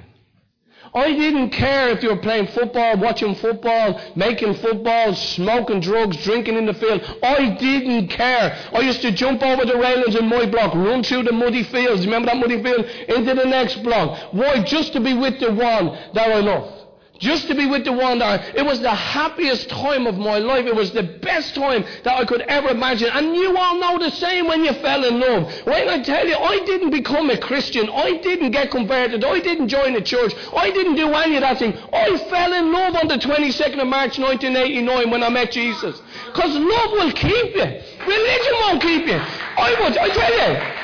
I 0.94 1.14
didn't 1.14 1.52
care 1.52 1.90
if 1.90 2.04
you 2.04 2.10
were 2.10 2.18
playing 2.18 2.48
football, 2.48 2.98
watching 2.98 3.36
football, 3.36 4.02
making 4.16 4.56
football, 4.56 5.16
smoking 5.16 5.80
drugs, 5.80 6.18
drinking 6.18 6.58
in 6.58 6.66
the 6.66 6.74
field. 6.74 7.02
I 7.24 7.52
didn't 7.52 8.10
care. 8.10 8.58
I 8.74 8.80
used 8.80 9.02
to 9.04 9.12
jump 9.12 9.42
over 9.42 9.64
the 9.64 9.78
railings 9.78 10.16
in 10.16 10.28
my 10.28 10.46
block, 10.46 10.74
run 10.76 11.04
through 11.04 11.24
the 11.24 11.32
muddy 11.32 11.64
fields. 11.64 12.06
Remember 12.06 12.28
that 12.28 12.38
muddy 12.38 12.62
field? 12.62 12.86
Into 13.08 13.34
the 13.36 13.46
next 13.46 13.82
block. 13.84 14.34
Why? 14.34 14.64
Just 14.64 14.92
to 14.94 15.00
be 15.00 15.14
with 15.14 15.40
the 15.40 15.54
one 15.54 15.98
that 16.14 16.30
I 16.30 16.40
love 16.40 16.81
just 17.22 17.48
to 17.48 17.56
be 17.56 17.68
with 17.68 17.86
the 17.86 17.94
one 17.94 18.18
that 18.20 18.56
it 18.56 18.66
was 18.66 18.82
the 18.82 18.94
happiest 18.94 19.70
time 19.70 20.08
of 20.08 20.18
my 20.18 20.40
life. 20.40 20.66
It 20.66 20.76
was 20.76 20.92
the 20.92 21.04
best 21.04 21.54
time 21.54 21.86
that 22.04 22.18
I 22.18 22.26
could 22.26 22.42
ever 22.42 22.70
imagine. 22.70 23.10
And 23.14 23.36
you 23.36 23.56
all 23.56 23.80
know 23.80 24.00
the 24.00 24.10
same 24.10 24.48
when 24.48 24.66
you 24.66 24.74
fell 24.74 25.06
in 25.06 25.20
love. 25.20 25.50
When 25.66 25.88
I 25.88 26.02
tell 26.02 26.28
you, 26.28 26.36
I 26.36 26.60
didn't 26.66 26.90
become 26.90 27.30
a 27.30 27.38
Christian. 27.38 27.90
I 27.90 28.18
didn't 28.18 28.52
get 28.52 28.72
converted. 28.72 29.24
I 29.24 29.40
didn't 29.40 29.68
join 29.68 29.96
a 29.96 30.02
church. 30.02 30.34
I 30.56 30.72
didn't 30.72 30.96
do 30.96 31.14
any 31.14 31.36
of 31.36 31.42
that 31.42 31.60
thing. 31.60 31.78
I 31.94 32.18
fell 32.30 32.54
in 32.54 32.74
love 32.74 32.96
on 32.96 33.08
the 33.08 33.18
22nd 33.18 33.80
of 33.80 33.88
March 33.88 34.18
1989 34.18 35.12
when 35.12 35.22
I 35.22 35.30
met 35.30 35.52
Jesus. 35.52 36.02
Because 36.26 36.56
love 36.56 36.92
will 36.92 37.12
keep 37.12 37.54
you. 37.54 37.82
Religion 38.02 38.54
won't 38.62 38.82
keep 38.82 39.06
you. 39.06 39.22
I 39.22 39.76
would, 39.80 39.96
I 39.96 40.10
tell 40.10 40.34
you. 40.42 40.82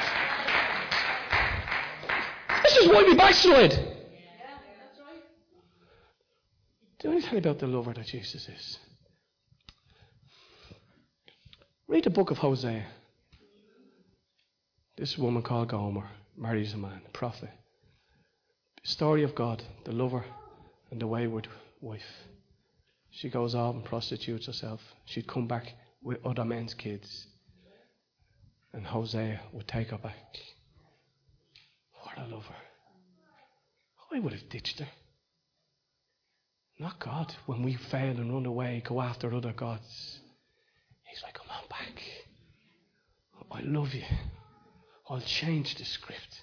This 2.62 2.78
is 2.78 2.88
why 2.90 3.04
we 3.04 3.16
backslide. 3.16 3.87
Do 7.08 7.14
me 7.14 7.22
tell 7.22 7.36
you 7.36 7.38
about 7.38 7.60
the 7.60 7.68
lover 7.68 7.94
that 7.94 8.08
Jesus 8.08 8.50
is? 8.50 8.80
Read 11.88 12.04
the 12.04 12.10
book 12.10 12.32
of 12.32 12.38
Hosea. 12.38 12.86
This 14.98 15.18
woman 15.18 15.42
called 15.42 15.70
Gomer 15.70 16.10
marries 16.36 16.74
a 16.74 16.78
man, 16.78 17.00
a 17.06 17.10
prophet. 17.12 17.50
Story 18.84 19.24
of 19.24 19.36
God, 19.36 19.64
the 19.86 19.94
lover 19.94 20.26
and 20.92 21.00
the 21.00 21.08
wayward 21.08 21.48
wife. 21.80 22.26
She 23.12 23.30
goes 23.30 23.56
out 23.56 23.76
and 23.76 23.86
prostitutes 23.86 24.48
herself. 24.48 24.82
She'd 25.06 25.28
come 25.28 25.48
back 25.48 25.76
with 26.04 26.26
other 26.26 26.44
men's 26.44 26.74
kids. 26.74 27.26
And 28.74 28.86
Hosea 28.86 29.40
would 29.54 29.70
take 29.70 29.92
her 29.92 29.98
back. 29.98 30.36
What 32.02 32.18
a 32.18 32.28
lover. 32.28 32.56
I 34.12 34.20
would 34.20 34.34
have 34.34 34.50
ditched 34.50 34.80
her. 34.80 34.90
Not 36.80 37.00
God. 37.00 37.34
When 37.48 37.64
we 37.64 37.74
fail 37.74 38.12
and 38.18 38.32
run 38.32 38.46
away, 38.46 38.84
go 38.86 39.02
after 39.02 39.34
other 39.34 39.54
gods. 39.54 40.20
He's 41.04 41.24
like, 41.24 41.34
come 41.34 41.48
on 41.50 41.64
back. 41.70 42.04
I 43.52 43.62
love 43.62 43.94
you. 43.94 44.04
I'll 45.10 45.22
change 45.22 45.76
the 45.76 45.86
script. 45.86 46.42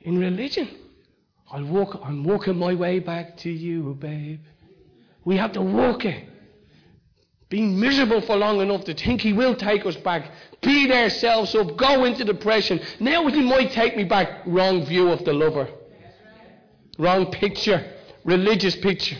In 0.00 0.18
religion, 0.18 0.68
I'll 1.50 1.64
walk, 1.64 2.00
I'm 2.02 2.24
walking 2.24 2.56
my 2.56 2.74
way 2.74 2.98
back 2.98 3.36
to 3.38 3.50
you, 3.50 3.94
babe. 3.94 4.40
We 5.24 5.36
have 5.36 5.52
to 5.52 5.62
walk 5.62 6.04
it. 6.04 6.28
Being 7.48 7.78
miserable 7.78 8.22
for 8.22 8.34
long 8.36 8.60
enough 8.60 8.84
to 8.86 8.94
think 8.94 9.20
he 9.20 9.32
will 9.32 9.54
take 9.54 9.86
us 9.86 9.96
back, 9.96 10.32
beat 10.62 10.90
ourselves 10.90 11.54
up, 11.54 11.76
go 11.76 12.04
into 12.04 12.24
depression. 12.24 12.80
Now 12.98 13.28
he 13.28 13.42
might 13.42 13.70
take 13.70 13.96
me 13.96 14.02
back. 14.04 14.44
Wrong 14.46 14.84
view 14.84 15.10
of 15.10 15.24
the 15.24 15.32
lover. 15.32 15.68
Wrong 16.98 17.30
picture. 17.30 17.92
Religious 18.24 18.74
picture. 18.74 19.16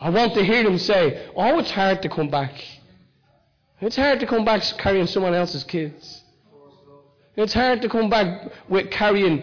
I 0.00 0.08
want 0.10 0.34
to 0.34 0.44
hear 0.44 0.64
them 0.64 0.78
say, 0.78 1.28
Oh, 1.36 1.58
it's 1.58 1.70
hard 1.70 2.00
to 2.02 2.08
come 2.08 2.30
back. 2.30 2.54
It's 3.80 3.96
hard 3.96 4.20
to 4.20 4.26
come 4.26 4.44
back 4.44 4.62
carrying 4.78 5.06
someone 5.06 5.34
else's 5.34 5.64
kids. 5.64 6.22
It's 7.36 7.52
hard 7.52 7.82
to 7.82 7.88
come 7.88 8.10
back 8.10 8.50
with 8.68 8.90
carrying 8.90 9.42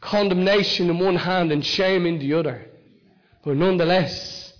condemnation 0.00 0.90
in 0.90 0.98
one 0.98 1.16
hand 1.16 1.50
and 1.50 1.64
shame 1.64 2.04
in 2.06 2.18
the 2.18 2.34
other. 2.34 2.66
But 3.44 3.56
nonetheless, 3.56 4.52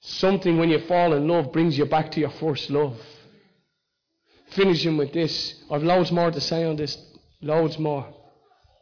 something 0.00 0.58
when 0.58 0.70
you 0.70 0.80
fall 0.80 1.12
in 1.14 1.26
love 1.26 1.52
brings 1.52 1.76
you 1.76 1.86
back 1.86 2.10
to 2.12 2.20
your 2.20 2.30
first 2.30 2.70
love. 2.70 2.98
Finishing 4.50 4.96
with 4.96 5.12
this. 5.12 5.62
I've 5.70 5.82
loads 5.82 6.10
more 6.10 6.30
to 6.30 6.40
say 6.40 6.64
on 6.64 6.76
this. 6.76 6.96
Loads 7.40 7.78
more. 7.78 8.06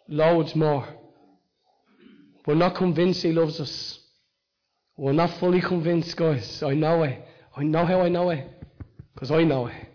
Loads 0.09 0.55
more. 0.55 0.87
We're 2.47 2.55
not 2.55 2.75
convinced 2.75 3.23
he 3.23 3.33
loves 3.33 3.61
us. 3.61 3.99
We're 4.99 5.13
not 5.13 5.31
fully 5.39 5.61
convinced, 5.61 6.17
guys. 6.17 6.61
I 6.61 6.75
know 6.75 7.05
it. 7.05 7.25
I 7.57 7.63
know 7.63 7.87
how 7.87 8.01
I 8.01 8.09
know 8.09 8.31
it. 8.31 8.51
Because 9.15 9.31
I 9.31 9.45
know 9.45 9.69
it. 9.69 9.87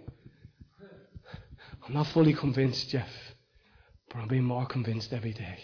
I'm 1.85 1.93
not 1.93 2.07
fully 2.07 2.33
convinced, 2.33 2.89
Jeff. 2.89 3.09
But 4.07 4.19
I'm 4.19 4.29
being 4.29 4.45
more 4.45 4.65
convinced 4.65 5.11
every 5.11 5.33
day. 5.33 5.59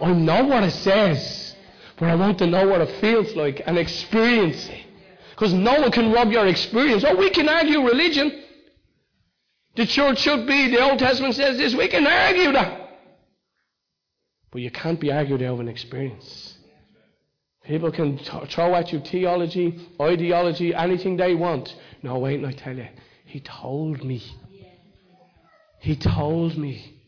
I 0.00 0.12
know 0.12 0.46
what 0.46 0.64
it 0.64 0.70
says. 0.70 1.54
But 1.98 2.08
I 2.08 2.14
want 2.14 2.38
to 2.38 2.46
know 2.46 2.66
what 2.66 2.80
it 2.80 2.98
feels 2.98 3.36
like 3.36 3.60
and 3.66 3.76
experience 3.76 4.66
it. 4.68 4.86
Because 5.30 5.52
no 5.52 5.78
one 5.78 5.92
can 5.92 6.10
rob 6.10 6.32
your 6.32 6.46
experience. 6.46 7.04
Oh, 7.06 7.14
we 7.14 7.28
can 7.28 7.50
argue 7.50 7.86
religion. 7.86 8.42
The 9.76 9.84
church 9.84 10.20
should 10.20 10.46
be, 10.46 10.70
the 10.70 10.82
Old 10.82 10.98
Testament 10.98 11.34
says 11.34 11.58
this. 11.58 11.74
We 11.74 11.88
can 11.88 12.06
argue 12.06 12.52
that. 12.52 12.88
But 14.50 14.62
you 14.62 14.70
can't 14.70 14.98
be 14.98 15.12
argued 15.12 15.42
out 15.42 15.54
of 15.54 15.60
an 15.60 15.68
experience. 15.68 16.56
People 17.64 17.92
can 17.92 18.18
t- 18.18 18.46
throw 18.50 18.74
at 18.74 18.92
you 18.92 19.00
theology, 19.00 19.88
ideology, 20.00 20.74
anything 20.74 21.16
they 21.16 21.34
want. 21.34 21.74
No, 22.02 22.18
wait, 22.18 22.44
I 22.44 22.52
tell 22.52 22.76
you. 22.76 22.88
He 23.24 23.40
told 23.40 24.02
me. 24.02 24.22
He 25.78 25.96
told 25.96 26.56
me. 26.58 26.98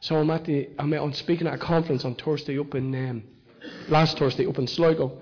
So 0.00 0.16
I'm 0.16 0.30
at 0.30 0.44
the, 0.44 0.70
I'm, 0.78 0.92
I'm 0.92 1.12
speaking 1.12 1.46
at 1.46 1.54
a 1.54 1.58
conference 1.58 2.04
on 2.04 2.16
Thursday 2.16 2.58
up 2.58 2.74
in, 2.74 2.94
um, 2.94 3.22
last 3.88 4.18
Thursday 4.18 4.46
up 4.46 4.58
in 4.58 4.66
Sligo. 4.66 5.12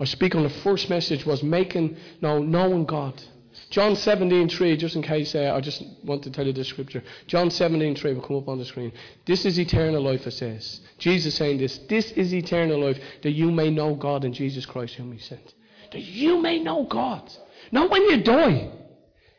I 0.00 0.04
speak 0.04 0.34
on 0.34 0.42
the 0.42 0.50
first 0.50 0.90
message 0.90 1.24
was 1.24 1.42
making, 1.42 1.96
no, 2.20 2.40
knowing 2.40 2.84
God. 2.84 3.22
John 3.70 3.92
17:3, 3.92 4.78
just 4.78 4.96
in 4.96 5.02
case 5.02 5.34
uh, 5.34 5.52
I 5.54 5.60
just 5.60 5.82
want 6.04 6.22
to 6.22 6.30
tell 6.30 6.46
you 6.46 6.52
this 6.52 6.68
scripture. 6.68 7.02
John 7.26 7.48
17:3 7.48 8.14
will 8.14 8.22
come 8.22 8.36
up 8.36 8.48
on 8.48 8.58
the 8.58 8.64
screen. 8.64 8.92
This 9.24 9.44
is 9.44 9.58
eternal 9.58 10.02
life, 10.02 10.26
it 10.26 10.32
says. 10.32 10.80
Jesus 10.98 11.34
saying 11.34 11.58
this. 11.58 11.78
This 11.88 12.12
is 12.12 12.32
eternal 12.32 12.80
life, 12.80 12.98
that 13.22 13.32
you 13.32 13.50
may 13.50 13.70
know 13.70 13.94
God 13.94 14.24
and 14.24 14.32
Jesus 14.34 14.66
Christ 14.66 14.94
whom 14.94 15.12
He 15.12 15.18
sent. 15.18 15.54
That 15.92 16.02
you 16.02 16.40
may 16.40 16.60
know 16.62 16.84
God. 16.84 17.32
Not 17.72 17.90
when 17.90 18.02
you 18.02 18.22
die. 18.22 18.70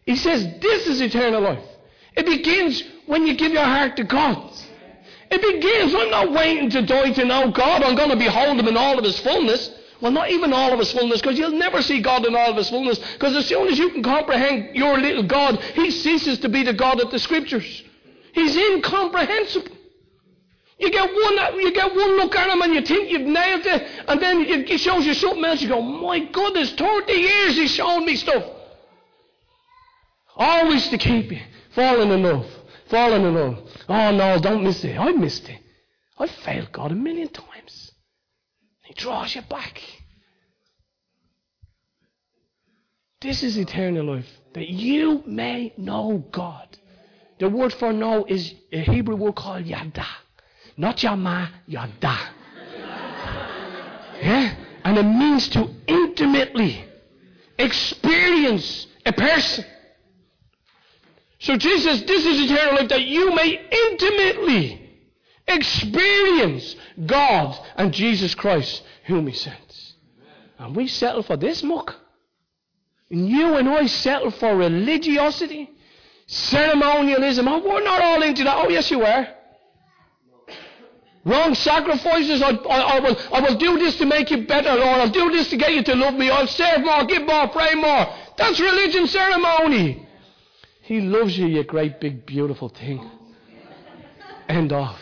He 0.06 0.16
says 0.16 0.46
this 0.62 0.88
is 0.88 1.02
eternal 1.02 1.42
life. 1.42 1.64
It 2.16 2.26
begins 2.26 2.84
when 3.06 3.28
you 3.28 3.36
give 3.36 3.52
your 3.52 3.64
heart 3.64 3.96
to 3.98 4.04
God. 4.04 4.52
It 5.30 5.42
begins. 5.42 5.94
I'm 5.94 6.10
not 6.10 6.32
waiting 6.32 6.70
to 6.72 6.82
die 6.82 7.12
to 7.14 7.26
know 7.26 7.52
God. 7.52 7.84
I'm 7.84 7.96
going 7.96 8.10
to 8.10 8.16
behold 8.16 8.60
Him 8.60 8.68
in 8.68 8.78
all 8.78 8.98
of 8.98 9.04
His 9.04 9.20
fullness. 9.20 9.72
Well, 10.00 10.12
not 10.12 10.30
even 10.30 10.54
all 10.54 10.74
of 10.74 10.80
his 10.80 10.92
fullness, 10.92 11.22
because 11.22 11.40
you'll 11.40 11.58
never 11.58 11.82
see 11.82 12.02
God 12.02 12.26
in 12.26 12.36
all 12.36 12.52
of 12.52 12.58
his 12.58 12.70
fullness. 12.70 13.00
Because 13.14 13.36
as 13.36 13.48
soon 13.48 13.68
as 13.68 13.80
you 13.80 13.90
can 13.90 14.04
comprehend 14.04 14.76
your 14.76 14.98
little 15.00 15.24
God, 15.24 15.60
he 15.60 15.90
ceases 15.90 16.40
to 16.40 16.50
be 16.50 16.64
the 16.64 16.74
God 16.74 17.02
of 17.02 17.10
the 17.10 17.20
scriptures. 17.20 17.84
He's 18.34 18.56
incomprehensible. 18.56 19.76
You 20.80 20.92
get 20.92 21.12
one, 21.12 21.60
you 21.60 21.74
get 21.74 21.96
one 21.96 22.18
look 22.18 22.36
at 22.36 22.52
him 22.52 22.62
and 22.62 22.74
you 22.76 22.82
think 22.82 23.10
you've 23.10 23.22
nailed 23.22 23.66
it, 23.66 23.88
and 24.08 24.22
then 24.22 24.66
he 24.66 24.78
shows 24.78 25.08
you 25.08 25.16
something 25.16 25.44
else. 25.44 25.60
You 25.60 25.70
go, 25.70 25.82
my 25.82 26.20
goodness, 26.20 26.72
30 26.74 27.14
years 27.14 27.56
he's 27.56 27.72
shown 27.72 28.06
me 28.06 28.16
stuff. 28.16 28.44
Always 30.36 30.88
to 30.90 31.00
keep 31.00 31.32
you 31.32 31.42
falling 31.72 32.12
in 32.12 32.22
love, 32.22 32.46
falling 32.92 33.24
in 33.24 33.34
love. 33.34 33.58
Oh 33.90 34.12
no, 34.12 34.38
don't 34.38 34.64
miss 34.64 34.84
it. 34.84 35.00
I 35.00 35.12
missed 35.14 35.50
it. 35.50 35.60
I 36.20 36.28
failed 36.28 36.72
God 36.72 36.92
a 36.92 36.96
million 36.96 37.30
times. 37.30 37.57
Draws 38.98 39.36
you 39.36 39.44
back. 39.44 39.82
This 43.22 43.42
is 43.44 43.58
eternal 43.58 44.16
life, 44.16 44.30
that 44.54 44.68
you 44.68 45.24
may 45.26 45.74
know 45.78 46.24
God. 46.32 46.78
The 47.40 47.50
word 47.50 47.74
for 47.74 47.94
know 47.94 48.26
is 48.26 48.54
a 48.72 48.82
Hebrew 48.82 49.16
word 49.16 49.36
called 49.36 49.66
yada. 49.66 50.06
Not 50.78 51.02
yama, 51.02 51.52
yada. 51.66 51.92
yeah? 54.22 54.56
And 54.84 54.98
it 54.98 55.04
means 55.04 55.48
to 55.50 55.68
intimately 55.88 56.86
experience 57.58 58.88
a 59.06 59.14
person. 59.14 59.66
So 61.40 61.58
Jesus, 61.58 62.02
this 62.02 62.26
is 62.26 62.52
eternal 62.52 62.76
life, 62.76 62.90
that 62.90 63.04
you 63.04 63.34
may 63.34 63.60
intimately 63.72 64.87
experience 65.48 66.76
God 67.06 67.58
and 67.76 67.94
Jesus 67.94 68.36
Christ, 68.36 68.84
whom 69.06 69.28
He 69.28 69.34
sent. 69.34 69.94
And 70.60 70.76
we 70.76 70.88
settle 70.88 71.24
for 71.24 71.38
this 71.38 71.64
muck. 71.64 71.96
And 73.10 73.28
you 73.30 73.56
and 73.56 73.70
I 73.70 73.86
settle 73.86 74.32
for 74.32 74.56
religiosity, 74.56 75.70
ceremonialism. 76.26 77.48
Oh, 77.48 77.60
we're 77.60 77.84
not 77.84 78.02
all 78.02 78.22
into 78.22 78.44
that. 78.44 78.58
Oh, 78.58 78.70
yes, 78.70 78.92
you 78.92 79.00
were. 79.00 79.28
Wrong 81.24 81.54
sacrifices. 81.56 82.42
I, 82.42 82.52
I, 82.52 82.80
I, 82.80 83.00
will, 83.00 83.18
I 83.34 83.42
will 83.42 83.58
do 83.58 83.78
this 83.78 83.98
to 83.98 84.06
make 84.06 84.32
you 84.32 84.46
better, 84.46 84.74
Lord. 84.74 85.00
I'll 85.00 85.10
do 85.10 85.30
this 85.32 85.50
to 85.50 85.58
get 85.58 85.74
you 85.74 85.84
to 85.84 85.96
love 85.96 86.14
me. 86.16 86.30
I'll 86.30 86.48
serve 86.48 86.82
more, 86.82 87.06
give 87.06 87.24
more, 87.24 87.48
pray 87.50 87.76
more. 87.76 88.08
That's 88.38 88.60
religion 88.60 89.08
ceremony. 89.08 90.08
He 90.82 91.02
loves 91.02 91.38
you, 91.38 91.48
you 91.48 91.64
great, 91.64 92.00
big, 92.00 92.26
beautiful 92.26 92.70
thing. 92.70 93.10
End 94.48 94.72
off. 94.72 95.00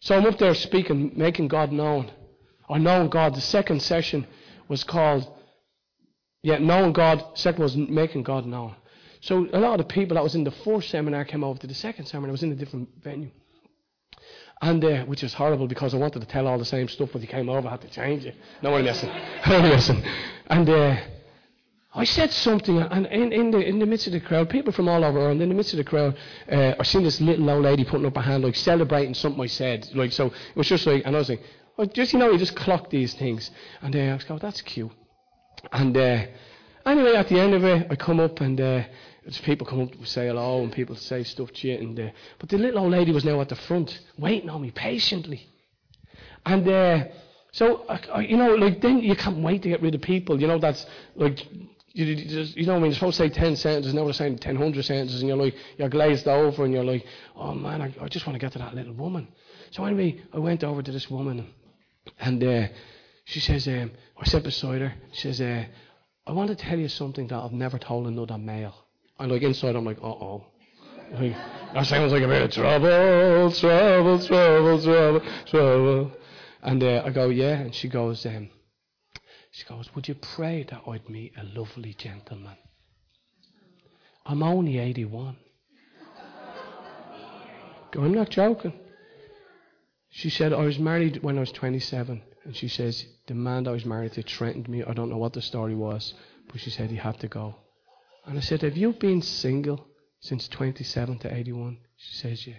So 0.00 0.16
I'm 0.16 0.24
up 0.26 0.38
there 0.38 0.54
speaking, 0.54 1.12
making 1.14 1.48
God 1.48 1.72
known, 1.72 2.10
or 2.68 2.78
knowing 2.78 3.10
God. 3.10 3.34
The 3.34 3.40
second 3.40 3.82
session 3.82 4.26
was 4.68 4.82
called, 4.82 5.30
yeah, 6.42 6.58
knowing 6.58 6.92
God. 6.92 7.22
Second 7.34 7.62
was 7.62 7.76
making 7.76 8.22
God 8.22 8.46
known. 8.46 8.74
So 9.20 9.46
a 9.52 9.58
lot 9.58 9.78
of 9.78 9.86
the 9.86 9.92
people 9.92 10.14
that 10.14 10.22
was 10.22 10.34
in 10.34 10.44
the 10.44 10.50
first 10.50 10.88
seminar 10.88 11.24
came 11.26 11.44
over 11.44 11.58
to 11.60 11.66
the 11.66 11.74
second 11.74 12.06
seminar. 12.06 12.30
It 12.30 12.32
was 12.32 12.42
in 12.42 12.52
a 12.52 12.56
different 12.56 12.88
venue. 13.02 13.30
And 14.62 14.82
uh, 14.84 15.04
which 15.04 15.22
is 15.22 15.34
horrible 15.34 15.66
because 15.66 15.94
I 15.94 15.98
wanted 15.98 16.20
to 16.20 16.26
tell 16.26 16.46
all 16.46 16.58
the 16.58 16.64
same 16.64 16.88
stuff, 16.88 17.10
but 17.12 17.20
he 17.20 17.26
came 17.26 17.48
over, 17.48 17.68
I 17.68 17.72
had 17.72 17.80
to 17.82 17.88
change 17.88 18.24
it. 18.24 18.34
No 18.62 18.70
one 18.70 18.84
listened. 18.84 19.12
No 19.46 19.60
one 19.60 19.70
listened. 19.70 20.04
And 20.46 20.68
uh, 20.68 20.96
I 21.92 22.04
said 22.04 22.30
something, 22.30 22.78
and 22.78 23.06
in, 23.06 23.32
in, 23.32 23.50
the, 23.50 23.58
in 23.58 23.80
the 23.80 23.86
midst 23.86 24.06
of 24.06 24.12
the 24.12 24.20
crowd, 24.20 24.48
people 24.48 24.72
from 24.72 24.88
all 24.88 25.04
over, 25.04 25.28
and 25.30 25.42
in 25.42 25.48
the 25.48 25.54
midst 25.56 25.72
of 25.72 25.78
the 25.78 25.84
crowd, 25.84 26.16
uh, 26.50 26.74
I 26.78 26.82
seen 26.84 27.02
this 27.02 27.20
little 27.20 27.50
old 27.50 27.64
lady 27.64 27.84
putting 27.84 28.06
up 28.06 28.14
her 28.14 28.22
hand, 28.22 28.44
like 28.44 28.54
celebrating 28.54 29.12
something 29.12 29.42
I 29.42 29.46
said. 29.46 29.88
Like, 29.92 30.12
so 30.12 30.26
it 30.26 30.56
was 30.56 30.68
just 30.68 30.86
like, 30.86 31.04
and 31.04 31.16
I 31.16 31.18
was 31.18 31.28
like, 31.28 31.42
oh, 31.78 31.86
just, 31.86 32.12
you 32.12 32.20
know, 32.20 32.30
you 32.30 32.38
just 32.38 32.54
clock 32.54 32.90
these 32.90 33.14
things. 33.14 33.50
And 33.82 33.96
uh, 33.96 33.98
I 33.98 34.14
was 34.14 34.22
going, 34.22 34.38
that's 34.38 34.60
cute. 34.62 34.92
And 35.72 35.96
uh, 35.96 36.26
anyway, 36.86 37.14
at 37.16 37.28
the 37.28 37.40
end 37.40 37.54
of 37.54 37.64
it, 37.64 37.88
I 37.90 37.96
come 37.96 38.20
up, 38.20 38.40
and 38.40 38.60
uh, 38.60 38.84
people 39.42 39.66
come 39.66 39.80
up 39.80 39.90
to 39.90 40.06
say 40.06 40.28
hello, 40.28 40.62
and 40.62 40.72
people 40.72 40.94
say 40.94 41.24
stuff 41.24 41.52
to 41.54 41.68
you. 41.68 41.74
And, 41.74 41.98
uh, 41.98 42.10
but 42.38 42.50
the 42.50 42.58
little 42.58 42.82
old 42.84 42.92
lady 42.92 43.10
was 43.10 43.24
now 43.24 43.40
at 43.40 43.48
the 43.48 43.56
front, 43.56 43.98
waiting 44.16 44.48
on 44.48 44.62
me 44.62 44.70
patiently. 44.70 45.48
And 46.46 46.68
uh, 46.68 47.04
so, 47.52 47.84
you 48.20 48.36
know, 48.36 48.54
like 48.54 48.80
then 48.80 49.00
you 49.00 49.16
can't 49.16 49.38
wait 49.38 49.62
to 49.62 49.68
get 49.68 49.82
rid 49.82 49.94
of 49.94 50.02
people. 50.02 50.40
You 50.40 50.46
know, 50.46 50.58
that's 50.58 50.86
like 51.16 51.46
you, 51.92 52.04
you, 52.04 52.66
know, 52.66 52.74
what 52.74 52.78
I 52.78 52.82
mean, 52.82 52.90
you're 52.90 52.94
supposed 52.94 53.16
to 53.18 53.24
say 53.24 53.28
10 53.28 53.56
sentences, 53.56 53.94
now 53.94 54.04
they're 54.04 54.12
saying 54.12 54.38
10, 54.38 54.58
100 54.58 54.84
sentences, 54.84 55.20
and 55.20 55.28
you're 55.28 55.36
like, 55.36 55.54
you're 55.76 55.88
glazed 55.88 56.28
over, 56.28 56.64
and 56.64 56.72
you're 56.72 56.84
like, 56.84 57.04
oh 57.36 57.54
man, 57.54 57.82
I, 57.82 57.94
I 58.00 58.08
just 58.08 58.26
want 58.26 58.34
to 58.34 58.44
get 58.44 58.52
to 58.52 58.58
that 58.58 58.74
little 58.74 58.94
woman. 58.94 59.28
So 59.72 59.84
anyway, 59.84 60.22
I 60.32 60.38
went 60.38 60.62
over 60.62 60.82
to 60.82 60.92
this 60.92 61.10
woman, 61.10 61.46
and 62.20 62.42
uh, 62.42 62.68
she 63.24 63.40
says, 63.40 63.66
um, 63.66 63.90
I 64.16 64.24
sat 64.24 64.44
beside 64.44 64.80
her, 64.80 64.94
she 65.12 65.32
says, 65.32 65.40
uh, 65.40 65.64
I 66.26 66.32
want 66.32 66.48
to 66.50 66.56
tell 66.56 66.78
you 66.78 66.88
something 66.88 67.26
that 67.28 67.36
I've 67.36 67.52
never 67.52 67.78
told 67.78 68.06
another 68.06 68.38
male. 68.38 68.74
And 69.18 69.32
like 69.32 69.42
inside, 69.42 69.74
I'm 69.74 69.84
like, 69.84 69.98
uh 69.98 70.06
oh. 70.06 70.44
Like, 71.12 71.34
that 71.74 71.86
sounds 71.86 72.12
like 72.12 72.22
a 72.22 72.28
bit 72.28 72.42
of 72.42 72.50
trouble, 72.52 73.52
trouble, 73.52 74.24
trouble, 74.24 74.80
trouble, 74.80 75.20
trouble. 75.46 76.12
And 76.62 76.82
uh, 76.84 77.02
I 77.04 77.10
go, 77.10 77.30
yeah, 77.30 77.58
and 77.58 77.74
she 77.74 77.88
goes, 77.88 78.24
um, 78.26 78.48
she 79.50 79.64
goes, 79.64 79.94
Would 79.94 80.08
you 80.08 80.14
pray 80.14 80.64
that 80.70 80.82
I'd 80.86 81.08
meet 81.08 81.32
a 81.36 81.44
lovely 81.44 81.94
gentleman? 81.94 82.56
I'm 84.24 84.42
only 84.42 84.78
81. 84.78 85.36
Go, 87.92 88.02
I'm 88.04 88.14
not 88.14 88.30
joking. 88.30 88.72
She 90.10 90.30
said, 90.30 90.52
I 90.52 90.64
was 90.64 90.78
married 90.78 91.22
when 91.22 91.36
I 91.36 91.40
was 91.40 91.52
27. 91.52 92.22
And 92.44 92.56
she 92.56 92.68
says, 92.68 93.04
The 93.26 93.34
man 93.34 93.64
that 93.64 93.70
I 93.70 93.74
was 93.74 93.84
married 93.84 94.12
to 94.12 94.22
threatened 94.22 94.68
me. 94.68 94.82
I 94.84 94.92
don't 94.92 95.10
know 95.10 95.18
what 95.18 95.32
the 95.32 95.42
story 95.42 95.74
was, 95.74 96.14
but 96.48 96.60
she 96.60 96.70
said 96.70 96.90
he 96.90 96.96
had 96.96 97.18
to 97.20 97.28
go. 97.28 97.56
And 98.26 98.38
I 98.38 98.40
said, 98.40 98.62
Have 98.62 98.76
you 98.76 98.92
been 98.92 99.22
single 99.22 99.86
since 100.20 100.48
27 100.48 101.18
to 101.18 101.34
81? 101.34 101.78
She 101.96 102.14
says, 102.14 102.46
Yeah. 102.46 102.54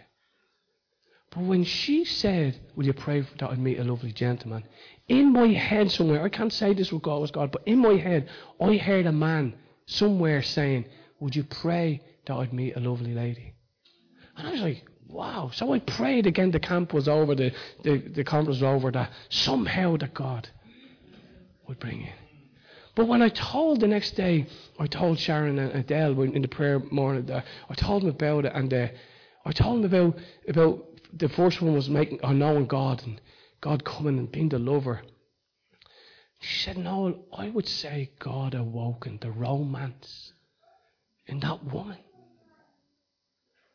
But 1.30 1.44
when 1.44 1.64
she 1.64 2.04
said, 2.04 2.60
Will 2.76 2.86
you 2.86 2.94
pray 2.94 3.22
that 3.22 3.50
I'd 3.50 3.60
meet 3.60 3.80
a 3.80 3.84
lovely 3.84 4.12
gentleman? 4.12 4.64
In 5.12 5.34
my 5.34 5.47
head 5.50 5.91
somewhere, 5.91 6.24
I 6.24 6.30
can't 6.30 6.54
say 6.54 6.74
this 6.74 6.89
with 6.89 7.02
God 7.02 7.19
was 7.19 7.32
God, 7.32 7.52
but 7.52 7.63
in 7.65 7.80
my 7.80 7.97
head, 7.97 8.30
I 8.62 8.78
heard 8.78 9.06
a 9.06 9.12
man 9.12 9.56
somewhere 9.86 10.41
saying, 10.41 10.86
Would 11.19 11.36
you 11.36 11.43
pray 11.43 12.02
that 12.26 12.34
I'd 12.34 12.54
meet 12.54 12.78
a 12.78 12.80
lovely 12.80 13.13
lady? 13.13 13.54
And 14.38 14.47
I 14.47 14.52
was 14.52 14.62
like, 14.62 14.86
Wow. 15.10 15.52
So 15.54 15.74
I 15.74 15.80
prayed 15.80 16.28
again, 16.28 16.52
the 16.52 16.62
camp 16.62 16.93
was 16.93 17.10
over, 17.10 17.36
the, 17.36 17.52
the, 17.84 17.97
the 17.97 18.24
conference 18.24 18.62
was 18.62 18.63
over, 18.63 18.89
that 18.89 19.12
somehow 19.28 19.97
that 19.97 20.13
God 20.13 20.47
would 21.67 21.80
bring 21.80 22.04
in. 22.04 22.13
But 22.95 23.10
when 23.10 23.21
I 23.21 23.28
told 23.28 23.82
the 23.82 23.89
next 23.89 24.12
day, 24.12 24.47
I 24.80 24.88
told 24.88 25.19
Sharon 25.19 25.60
and 25.60 25.76
Adele 25.76 26.21
in 26.21 26.41
the 26.41 26.47
prayer 26.47 26.80
morning, 26.89 27.26
that 27.26 27.43
I 27.69 27.74
told 27.74 28.04
them 28.04 28.12
about 28.12 28.45
it, 28.45 28.54
and 28.56 28.74
uh, 28.74 28.88
I 29.45 29.52
told 29.52 29.84
them 29.84 29.93
about 29.93 30.17
about 30.47 30.86
the 31.12 31.28
first 31.28 31.62
one 31.62 31.74
was 31.74 31.89
making 31.89 32.21
or 32.24 32.34
knowing 32.34 32.65
God 32.65 33.04
and 33.04 33.19
God 33.62 33.86
coming 33.86 34.17
and 34.17 34.32
being 34.32 34.50
the 34.50 34.60
lover. 34.60 35.02
She 36.39 36.63
said, 36.63 36.78
No, 36.78 37.26
I 37.32 37.50
would 37.50 37.67
say 37.67 38.12
God 38.19 38.56
awoken 38.56 39.19
the 39.21 39.32
romance 39.32 40.34
in 41.28 41.39
that 41.41 41.63
woman. 41.63 41.97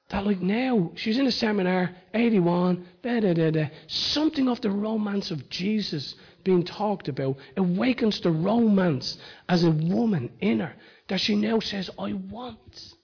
That 0.08 0.24
like 0.24 0.40
now, 0.40 0.92
she's 0.94 1.18
in 1.18 1.26
a 1.26 1.32
seminar, 1.32 1.94
81, 2.14 2.86
da 3.02 3.20
da 3.20 3.32
da 3.32 3.50
da. 3.50 3.66
Something 3.88 4.48
of 4.48 4.60
the 4.60 4.70
romance 4.70 5.30
of 5.32 5.48
Jesus 5.48 6.14
being 6.44 6.62
talked 6.64 7.08
about 7.08 7.36
awakens 7.56 8.20
the 8.20 8.30
romance 8.30 9.18
as 9.48 9.64
a 9.64 9.70
woman 9.70 10.30
in 10.40 10.60
her 10.60 10.74
that 11.08 11.20
she 11.20 11.34
now 11.34 11.58
says, 11.60 11.90
I 11.98 12.12
want 12.12 12.94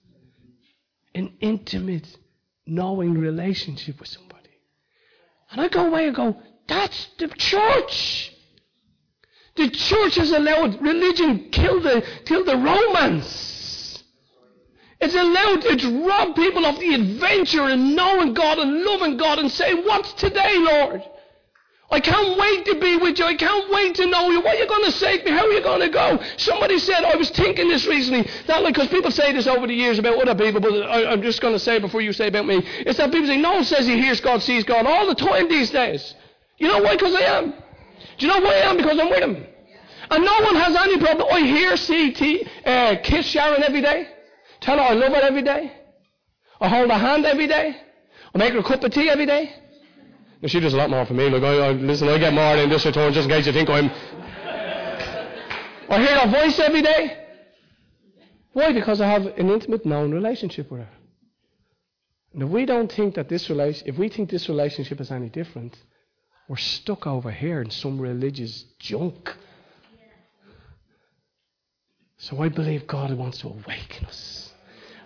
an 1.15 1.33
intimate 1.41 2.17
knowing 2.65 3.17
relationship 3.17 3.99
with 3.99 4.07
somebody. 4.07 4.49
And 5.51 5.61
I 5.61 5.67
go 5.67 5.87
away 5.87 6.07
and 6.07 6.15
go, 6.15 6.41
that's 6.67 7.07
the 7.17 7.27
church. 7.27 8.31
The 9.55 9.69
church 9.69 10.15
has 10.15 10.31
allowed 10.31 10.81
religion 10.81 11.49
kill 11.51 11.79
the 11.81 12.03
kill 12.25 12.43
the 12.43 12.57
romance. 12.57 14.03
It's 14.99 15.13
allowed 15.13 15.65
it's 15.65 15.83
robbed 15.83 16.35
people 16.35 16.65
of 16.65 16.79
the 16.79 16.93
adventure 16.93 17.63
and 17.63 17.95
knowing 17.95 18.33
God 18.33 18.57
and 18.57 18.83
loving 18.83 19.17
God 19.17 19.39
and 19.39 19.51
saying, 19.51 19.83
What's 19.83 20.13
today, 20.13 20.57
Lord? 20.57 21.03
I 21.91 21.99
can't 21.99 22.39
wait 22.39 22.65
to 22.65 22.79
be 22.79 22.97
with 22.97 23.19
you. 23.19 23.25
I 23.25 23.35
can't 23.35 23.71
wait 23.71 23.93
to 23.95 24.07
know 24.07 24.31
you. 24.31 24.41
What 24.41 24.55
are 24.55 24.59
you 24.59 24.67
going 24.67 24.85
to 24.85 24.91
say 24.93 25.19
to 25.19 25.25
me? 25.25 25.31
How 25.31 25.45
are 25.45 25.51
you 25.51 25.61
going 25.61 25.81
to 25.81 25.89
go? 25.89 26.19
Somebody 26.37 26.79
said, 26.79 27.03
I 27.03 27.15
was 27.15 27.29
thinking 27.29 27.67
this 27.67 27.85
recently, 27.85 28.27
not 28.47 28.63
like, 28.63 28.73
because 28.73 28.89
people 28.89 29.11
say 29.11 29.31
this 29.31 29.45
over 29.45 29.67
the 29.67 29.75
years 29.75 29.99
about 29.99 30.19
other 30.19 30.33
people, 30.33 30.59
but 30.59 30.73
I, 30.73 31.13
am 31.13 31.21
just 31.21 31.39
going 31.39 31.53
to 31.53 31.59
say 31.59 31.77
before 31.77 32.01
you 32.01 32.11
say 32.11 32.29
about 32.29 32.47
me, 32.47 32.63
it's 32.79 32.97
that 32.97 33.11
people 33.11 33.27
say, 33.27 33.37
no 33.37 33.53
one 33.53 33.63
says 33.63 33.85
he 33.85 34.01
hears 34.01 34.19
God, 34.21 34.41
sees 34.41 34.63
God 34.63 34.87
all 34.87 35.05
the 35.05 35.13
time 35.13 35.47
these 35.49 35.69
days. 35.69 36.15
You 36.63 36.69
know 36.69 36.81
why? 36.81 36.95
Because 36.95 37.13
I 37.13 37.23
am. 37.23 37.51
Do 38.17 38.25
you 38.25 38.27
know 38.27 38.39
why 38.39 38.53
I 38.53 38.69
am? 38.69 38.77
Because 38.77 38.97
I'm 38.97 39.09
with 39.09 39.21
him. 39.21 39.45
And 40.09 40.23
no 40.23 40.33
one 40.43 40.55
has 40.55 40.73
any 40.77 40.97
problem. 40.97 41.27
I 41.29 41.41
hear, 41.41 41.75
see, 41.75 42.13
t- 42.13 42.47
uh, 42.65 42.95
kiss 43.03 43.25
Sharon 43.25 43.63
every 43.63 43.81
day. 43.81 44.07
Tell 44.61 44.77
her 44.77 44.83
I 44.83 44.93
love 44.93 45.11
her 45.11 45.21
every 45.21 45.41
day. 45.41 45.73
I 46.61 46.69
hold 46.69 46.89
her 46.89 46.97
hand 46.97 47.25
every 47.25 47.47
day. 47.47 47.75
I 48.33 48.37
make 48.37 48.53
her 48.53 48.59
a 48.59 48.63
cup 48.63 48.81
of 48.81 48.93
tea 48.93 49.09
every 49.09 49.25
day. 49.25 49.53
No, 50.41 50.47
she 50.47 50.61
does 50.61 50.73
a 50.73 50.77
lot 50.77 50.89
more 50.89 51.05
for 51.05 51.13
me. 51.13 51.29
Look, 51.29 51.43
I, 51.43 51.67
I, 51.67 51.71
listen, 51.73 52.07
I 52.07 52.17
get 52.17 52.31
more 52.33 52.55
in 52.55 52.69
this 52.69 52.85
return 52.85 53.11
just 53.11 53.25
in 53.25 53.35
case 53.35 53.45
you 53.45 53.51
think 53.51 53.69
I'm. 53.69 53.91
I 55.89 55.99
hear 55.99 56.17
her 56.17 56.31
voice 56.31 56.59
every 56.59 56.81
day. 56.81 57.25
Why? 58.53 58.71
Because 58.71 59.01
I 59.01 59.09
have 59.09 59.25
an 59.25 59.49
intimate, 59.49 59.85
known 59.85 60.13
relationship 60.13 60.71
with 60.71 60.79
her. 60.79 60.89
And 62.33 62.43
if 62.43 62.47
we 62.47 62.65
don't 62.65 62.89
think 62.89 63.15
that 63.15 63.27
this 63.27 63.49
relation, 63.49 63.85
if 63.85 63.97
we 63.97 64.07
think 64.07 64.29
this 64.29 64.47
relationship 64.47 65.01
is 65.01 65.11
any 65.11 65.27
different, 65.27 65.75
we're 66.47 66.57
stuck 66.57 67.07
over 67.07 67.31
here 67.31 67.61
in 67.61 67.69
some 67.69 67.99
religious 67.99 68.65
junk. 68.79 69.35
So 72.17 72.41
I 72.41 72.49
believe 72.49 72.87
God 72.87 73.13
wants 73.13 73.39
to 73.39 73.47
awaken 73.47 74.05
us. 74.05 74.53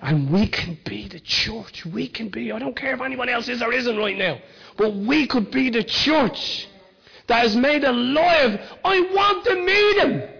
And 0.01 0.31
we 0.31 0.47
can 0.47 0.77
be 0.85 1.07
the 1.07 1.19
church. 1.19 1.85
We 1.85 2.07
can 2.07 2.29
be, 2.29 2.51
I 2.51 2.59
don't 2.59 2.75
care 2.75 2.93
if 2.93 3.01
anyone 3.01 3.29
else 3.29 3.49
is 3.49 3.61
or 3.61 3.73
isn't 3.73 3.97
right 3.97 4.17
now, 4.17 4.39
but 4.77 4.95
we 4.95 5.25
could 5.25 5.49
be 5.49 5.69
the 5.71 5.83
church 5.83 6.67
that 7.27 7.45
is 7.45 7.55
made 7.55 7.83
alive. 7.83 8.59
I 8.83 9.01
want 9.01 9.45
to 9.45 9.55
meet 9.55 9.97
him. 9.97 10.36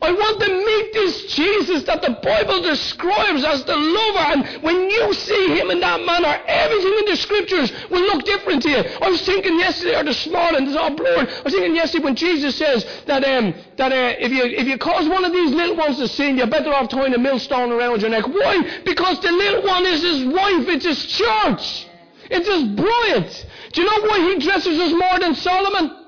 I 0.00 0.12
want 0.12 0.40
to 0.40 0.48
meet 0.48 0.92
this 0.92 1.34
Jesus 1.34 1.82
that 1.84 2.02
the 2.02 2.18
Bible 2.22 2.62
describes 2.62 3.44
as 3.44 3.64
the 3.64 3.74
lover. 3.74 4.18
And 4.18 4.62
when 4.62 4.88
you 4.88 5.12
see 5.12 5.58
him 5.58 5.70
in 5.70 5.80
that 5.80 6.00
manner, 6.04 6.40
everything 6.46 6.98
in 7.00 7.04
the 7.06 7.16
scriptures 7.16 7.72
will 7.90 8.02
look 8.02 8.24
different 8.24 8.62
to 8.62 8.70
you. 8.70 8.78
I 8.78 9.10
was 9.10 9.22
thinking 9.22 9.58
yesterday 9.58 9.96
or 9.96 10.04
this 10.04 10.26
morning, 10.28 10.68
it's 10.68 10.76
all 10.76 10.94
blurred. 10.94 11.28
I 11.28 11.42
was 11.42 11.52
thinking 11.52 11.74
yesterday 11.74 12.04
when 12.04 12.14
Jesus 12.14 12.54
says 12.56 12.86
that 13.06 13.24
um, 13.24 13.54
that 13.76 13.90
uh, 13.90 14.14
if 14.20 14.30
you 14.30 14.44
if 14.44 14.68
you 14.68 14.78
cause 14.78 15.08
one 15.08 15.24
of 15.24 15.32
these 15.32 15.50
little 15.50 15.76
ones 15.76 15.98
to 15.98 16.06
sin, 16.06 16.36
you're 16.36 16.46
better 16.46 16.72
off 16.72 16.88
tying 16.88 17.14
a 17.14 17.18
millstone 17.18 17.72
around 17.72 18.00
your 18.00 18.10
neck. 18.10 18.28
Why? 18.28 18.80
Because 18.84 19.20
the 19.20 19.32
little 19.32 19.66
one 19.66 19.84
is 19.84 20.02
his 20.02 20.24
wife. 20.26 20.68
It's 20.68 20.84
his 20.84 21.06
church. 21.06 21.88
It's 22.30 22.46
his 22.46 22.64
bride. 22.76 23.46
Do 23.72 23.82
you 23.82 23.86
know 23.88 24.08
why 24.08 24.20
he 24.20 24.38
dresses 24.38 24.78
us 24.78 24.92
more 24.92 25.18
than 25.18 25.34
Solomon? 25.34 26.04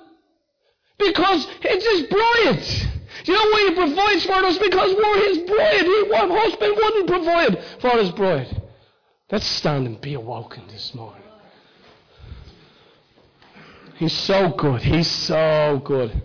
Because 0.98 1.48
it's 1.62 1.84
his 1.86 2.02
bride. 2.08 2.99
You 3.24 3.34
know 3.34 3.50
why 3.50 3.66
he 3.68 3.74
provides 3.74 4.24
for 4.24 4.32
us? 4.32 4.58
Because 4.58 4.94
we're 4.94 5.28
his 5.28 5.38
bride. 5.38 5.82
He, 5.82 6.04
what 6.08 6.30
husband 6.30 6.74
wouldn't 6.76 7.06
provide 7.06 7.64
for 7.80 7.90
his 7.98 8.10
bride? 8.10 8.62
Let's 9.30 9.46
stand 9.46 9.86
and 9.86 10.00
be 10.00 10.14
awoken 10.14 10.66
this 10.68 10.94
morning. 10.94 11.22
He's 13.96 14.16
so 14.16 14.48
good. 14.50 14.82
He's 14.82 15.10
so 15.10 15.80
good. 15.84 16.22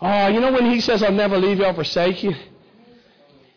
Oh, 0.00 0.26
you 0.28 0.40
know 0.40 0.52
when 0.52 0.70
he 0.70 0.80
says, 0.80 1.02
I'll 1.02 1.12
never 1.12 1.38
leave 1.38 1.58
you 1.58 1.64
or 1.64 1.72
forsake 1.72 2.22
you? 2.22 2.34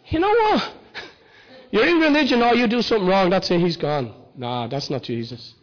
You 0.07 0.19
know 0.19 0.29
what? 0.29 0.73
You're 1.71 1.87
in 1.87 1.99
religion, 1.99 2.41
oh, 2.41 2.53
you 2.53 2.67
do 2.67 2.81
something 2.81 3.07
wrong, 3.07 3.29
that's 3.29 3.51
it, 3.51 3.59
he's 3.59 3.75
gone. 3.75 4.13
Nah, 4.37 4.67
that's 4.67 4.89
not 4.89 5.03
Jesus. 5.03 5.55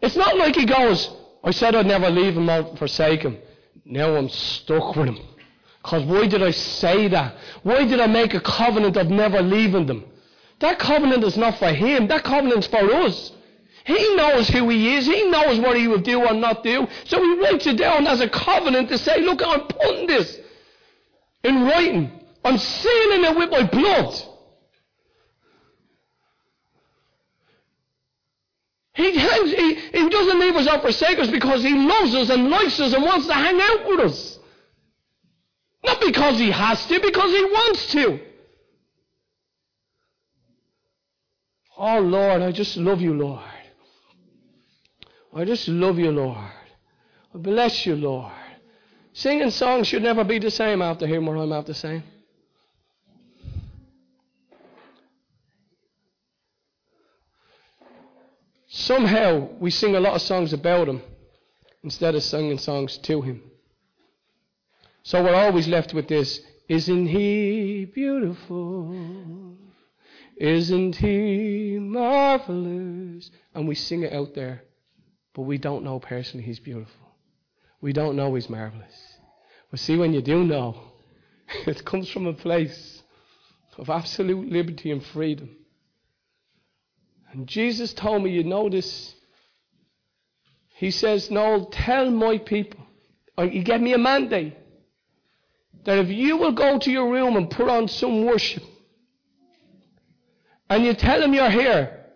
It's 0.00 0.16
not 0.16 0.36
like 0.38 0.54
he 0.54 0.64
goes, 0.64 1.10
I 1.44 1.50
said 1.50 1.74
I'd 1.74 1.86
never 1.86 2.08
leave 2.08 2.36
him 2.36 2.48
or 2.48 2.74
forsake 2.76 3.22
him. 3.22 3.36
Now 3.86 4.16
I'm 4.16 4.28
stuck 4.28 4.96
with 4.96 5.08
him. 5.08 5.18
Because 5.82 6.02
why 6.04 6.26
did 6.26 6.42
I 6.42 6.50
say 6.50 7.06
that? 7.08 7.36
Why 7.62 7.84
did 7.86 8.00
I 8.00 8.08
make 8.08 8.34
a 8.34 8.40
covenant 8.40 8.96
of 8.96 9.08
never 9.08 9.40
leaving 9.40 9.86
them? 9.86 10.04
That 10.58 10.78
covenant 10.78 11.22
is 11.22 11.36
not 11.36 11.58
for 11.58 11.68
him. 11.68 12.08
That 12.08 12.24
covenant's 12.24 12.66
for 12.66 12.92
us. 12.92 13.32
He 13.84 14.16
knows 14.16 14.48
who 14.48 14.68
he 14.68 14.96
is. 14.96 15.06
He 15.06 15.30
knows 15.30 15.60
what 15.60 15.76
he 15.76 15.86
will 15.86 16.00
do 16.00 16.26
or 16.26 16.34
not 16.34 16.64
do. 16.64 16.88
So 17.04 17.22
he 17.22 17.40
writes 17.40 17.68
it 17.68 17.76
down 17.76 18.08
as 18.08 18.20
a 18.20 18.28
covenant 18.28 18.88
to 18.88 18.98
say, 18.98 19.20
look, 19.20 19.40
I'm 19.46 19.60
putting 19.60 20.08
this 20.08 20.40
in 21.44 21.62
writing. 21.62 22.10
I'm 22.44 22.58
sealing 22.58 23.24
it 23.24 23.36
with 23.36 23.50
my 23.50 23.62
blood. 23.62 24.22
He, 28.96 29.10
he, 29.10 29.74
he 29.74 30.08
doesn't 30.08 30.40
leave 30.40 30.56
us 30.56 30.66
or 30.66 30.80
forsake 30.80 31.18
us 31.18 31.28
because 31.28 31.62
he 31.62 31.74
loves 31.74 32.14
us 32.14 32.30
and 32.30 32.48
likes 32.48 32.80
us 32.80 32.94
and 32.94 33.04
wants 33.04 33.26
to 33.26 33.34
hang 33.34 33.60
out 33.60 33.86
with 33.86 34.00
us. 34.00 34.38
Not 35.84 36.00
because 36.00 36.38
he 36.38 36.50
has 36.50 36.84
to, 36.86 36.98
because 37.00 37.30
he 37.30 37.44
wants 37.44 37.86
to. 37.92 38.20
Oh 41.76 42.00
Lord, 42.00 42.40
I 42.40 42.52
just 42.52 42.78
love 42.78 43.02
you, 43.02 43.12
Lord. 43.12 43.44
I 45.34 45.44
just 45.44 45.68
love 45.68 45.98
you, 45.98 46.10
Lord. 46.10 46.38
I 46.38 47.38
bless 47.38 47.84
you, 47.84 47.96
Lord. 47.96 48.32
Singing 49.12 49.50
songs 49.50 49.88
should 49.88 50.02
never 50.02 50.24
be 50.24 50.38
the 50.38 50.50
same 50.50 50.80
after 50.80 51.06
hearing 51.06 51.26
what 51.26 51.36
I'm 51.36 51.52
after 51.52 51.74
saying. 51.74 52.02
Somehow 58.76 59.48
we 59.58 59.70
sing 59.70 59.96
a 59.96 60.00
lot 60.00 60.16
of 60.16 60.20
songs 60.20 60.52
about 60.52 60.86
him 60.86 61.00
instead 61.82 62.14
of 62.14 62.22
singing 62.22 62.58
songs 62.58 62.98
to 62.98 63.22
him. 63.22 63.42
So 65.02 65.24
we're 65.24 65.34
always 65.34 65.66
left 65.66 65.94
with 65.94 66.08
this 66.08 66.40
Isn't 66.68 67.06
he 67.06 67.86
beautiful? 67.86 69.56
Isn't 70.36 70.96
he 70.96 71.78
marvelous? 71.80 73.30
And 73.54 73.66
we 73.66 73.74
sing 73.74 74.02
it 74.02 74.12
out 74.12 74.34
there, 74.34 74.64
but 75.34 75.42
we 75.42 75.56
don't 75.56 75.82
know 75.82 75.98
personally 75.98 76.44
he's 76.44 76.60
beautiful. 76.60 77.06
We 77.80 77.94
don't 77.94 78.14
know 78.14 78.34
he's 78.34 78.50
marvelous. 78.50 79.18
But 79.70 79.80
see, 79.80 79.96
when 79.96 80.12
you 80.12 80.20
do 80.20 80.44
know, 80.44 80.78
it 81.66 81.82
comes 81.86 82.10
from 82.10 82.26
a 82.26 82.34
place 82.34 83.02
of 83.78 83.88
absolute 83.88 84.52
liberty 84.52 84.90
and 84.90 85.02
freedom. 85.02 85.56
And 87.36 87.46
Jesus 87.46 87.92
told 87.92 88.24
me, 88.24 88.30
you 88.30 88.44
know 88.44 88.70
this. 88.70 89.14
He 90.76 90.90
says, 90.90 91.30
No, 91.30 91.68
tell 91.70 92.10
my 92.10 92.38
people. 92.38 92.80
or 93.36 93.46
He 93.46 93.62
gave 93.62 93.82
me 93.82 93.92
a 93.92 93.98
mandate 93.98 94.56
that 95.84 95.98
if 95.98 96.08
you 96.08 96.38
will 96.38 96.52
go 96.52 96.78
to 96.78 96.90
your 96.90 97.12
room 97.12 97.36
and 97.36 97.50
put 97.50 97.68
on 97.68 97.88
some 97.88 98.24
worship, 98.24 98.62
and 100.70 100.82
you 100.82 100.94
tell 100.94 101.22
him 101.22 101.34
you're 101.34 101.50
here, 101.50 102.06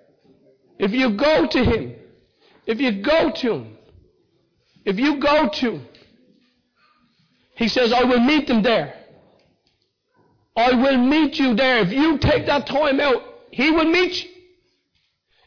if 0.79 0.91
you 0.93 1.11
go 1.11 1.47
to 1.47 1.65
him, 1.65 1.95
if 2.67 2.81
you 2.81 3.03
go 3.03 3.31
to 3.31 3.53
him, 3.53 3.77
if 4.87 4.99
you 4.99 5.21
go 5.21 5.51
to 5.51 5.73
him, 5.73 5.87
he 7.57 7.69
says, 7.69 7.93
I 7.93 8.05
will 8.05 8.21
meet 8.21 8.47
them 8.47 8.63
there. 8.63 8.95
I 10.57 10.73
will 10.73 10.97
meet 10.97 11.39
you 11.39 11.55
there. 11.55 11.81
If 11.81 11.93
you 11.93 12.17
take 12.17 12.47
that 12.47 12.67
time 12.67 13.01
out, 13.01 13.23
he 13.51 13.71
will 13.71 13.85
meet 13.85 14.25
you. 14.25 14.30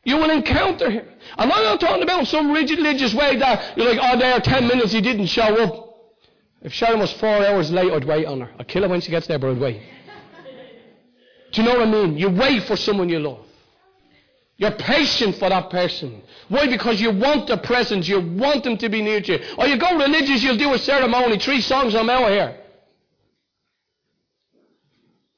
You 0.03 0.17
will 0.17 0.29
encounter 0.29 0.89
him. 0.89 1.05
I'm 1.37 1.47
not 1.47 1.79
talking 1.79 2.03
about 2.03 2.27
some 2.27 2.51
rigid 2.51 2.77
religious 2.77 3.13
way 3.13 3.37
that 3.37 3.77
you're 3.77 3.93
like, 3.93 3.99
oh, 4.01 4.17
there, 4.19 4.39
10 4.39 4.67
minutes, 4.67 4.91
he 4.91 5.01
didn't 5.01 5.27
show 5.27 5.63
up. 5.63 5.83
If 6.61 6.73
Sharon 6.73 6.99
was 6.99 7.11
four 7.13 7.45
hours 7.45 7.71
late, 7.71 7.91
I'd 7.91 8.05
wait 8.05 8.25
on 8.25 8.41
her. 8.41 8.51
I'd 8.59 8.67
kill 8.67 8.83
her 8.83 8.89
when 8.89 9.01
she 9.01 9.11
gets 9.11 9.27
there, 9.27 9.39
but 9.39 9.51
I'd 9.51 9.59
wait. 9.59 9.81
Do 11.53 11.61
you 11.61 11.67
know 11.67 11.79
what 11.79 11.87
I 11.87 11.91
mean? 11.91 12.17
You 12.17 12.29
wait 12.29 12.63
for 12.63 12.75
someone 12.75 13.09
you 13.09 13.19
love. 13.19 13.45
You're 14.57 14.71
patient 14.71 15.35
for 15.35 15.49
that 15.49 15.69
person. 15.69 16.21
Why? 16.47 16.67
Because 16.67 16.99
you 17.01 17.11
want 17.11 17.47
the 17.47 17.57
presence. 17.57 18.07
You 18.07 18.19
want 18.19 18.63
them 18.63 18.77
to 18.77 18.89
be 18.89 19.01
near 19.01 19.21
to 19.21 19.33
you. 19.33 19.39
Or 19.57 19.67
you 19.67 19.77
go 19.77 19.97
religious, 19.97 20.43
you'll 20.43 20.57
do 20.57 20.73
a 20.73 20.79
ceremony. 20.79 21.37
Three 21.37 21.61
songs, 21.61 21.95
I'm 21.95 22.09
out 22.09 22.29
here. 22.29 22.59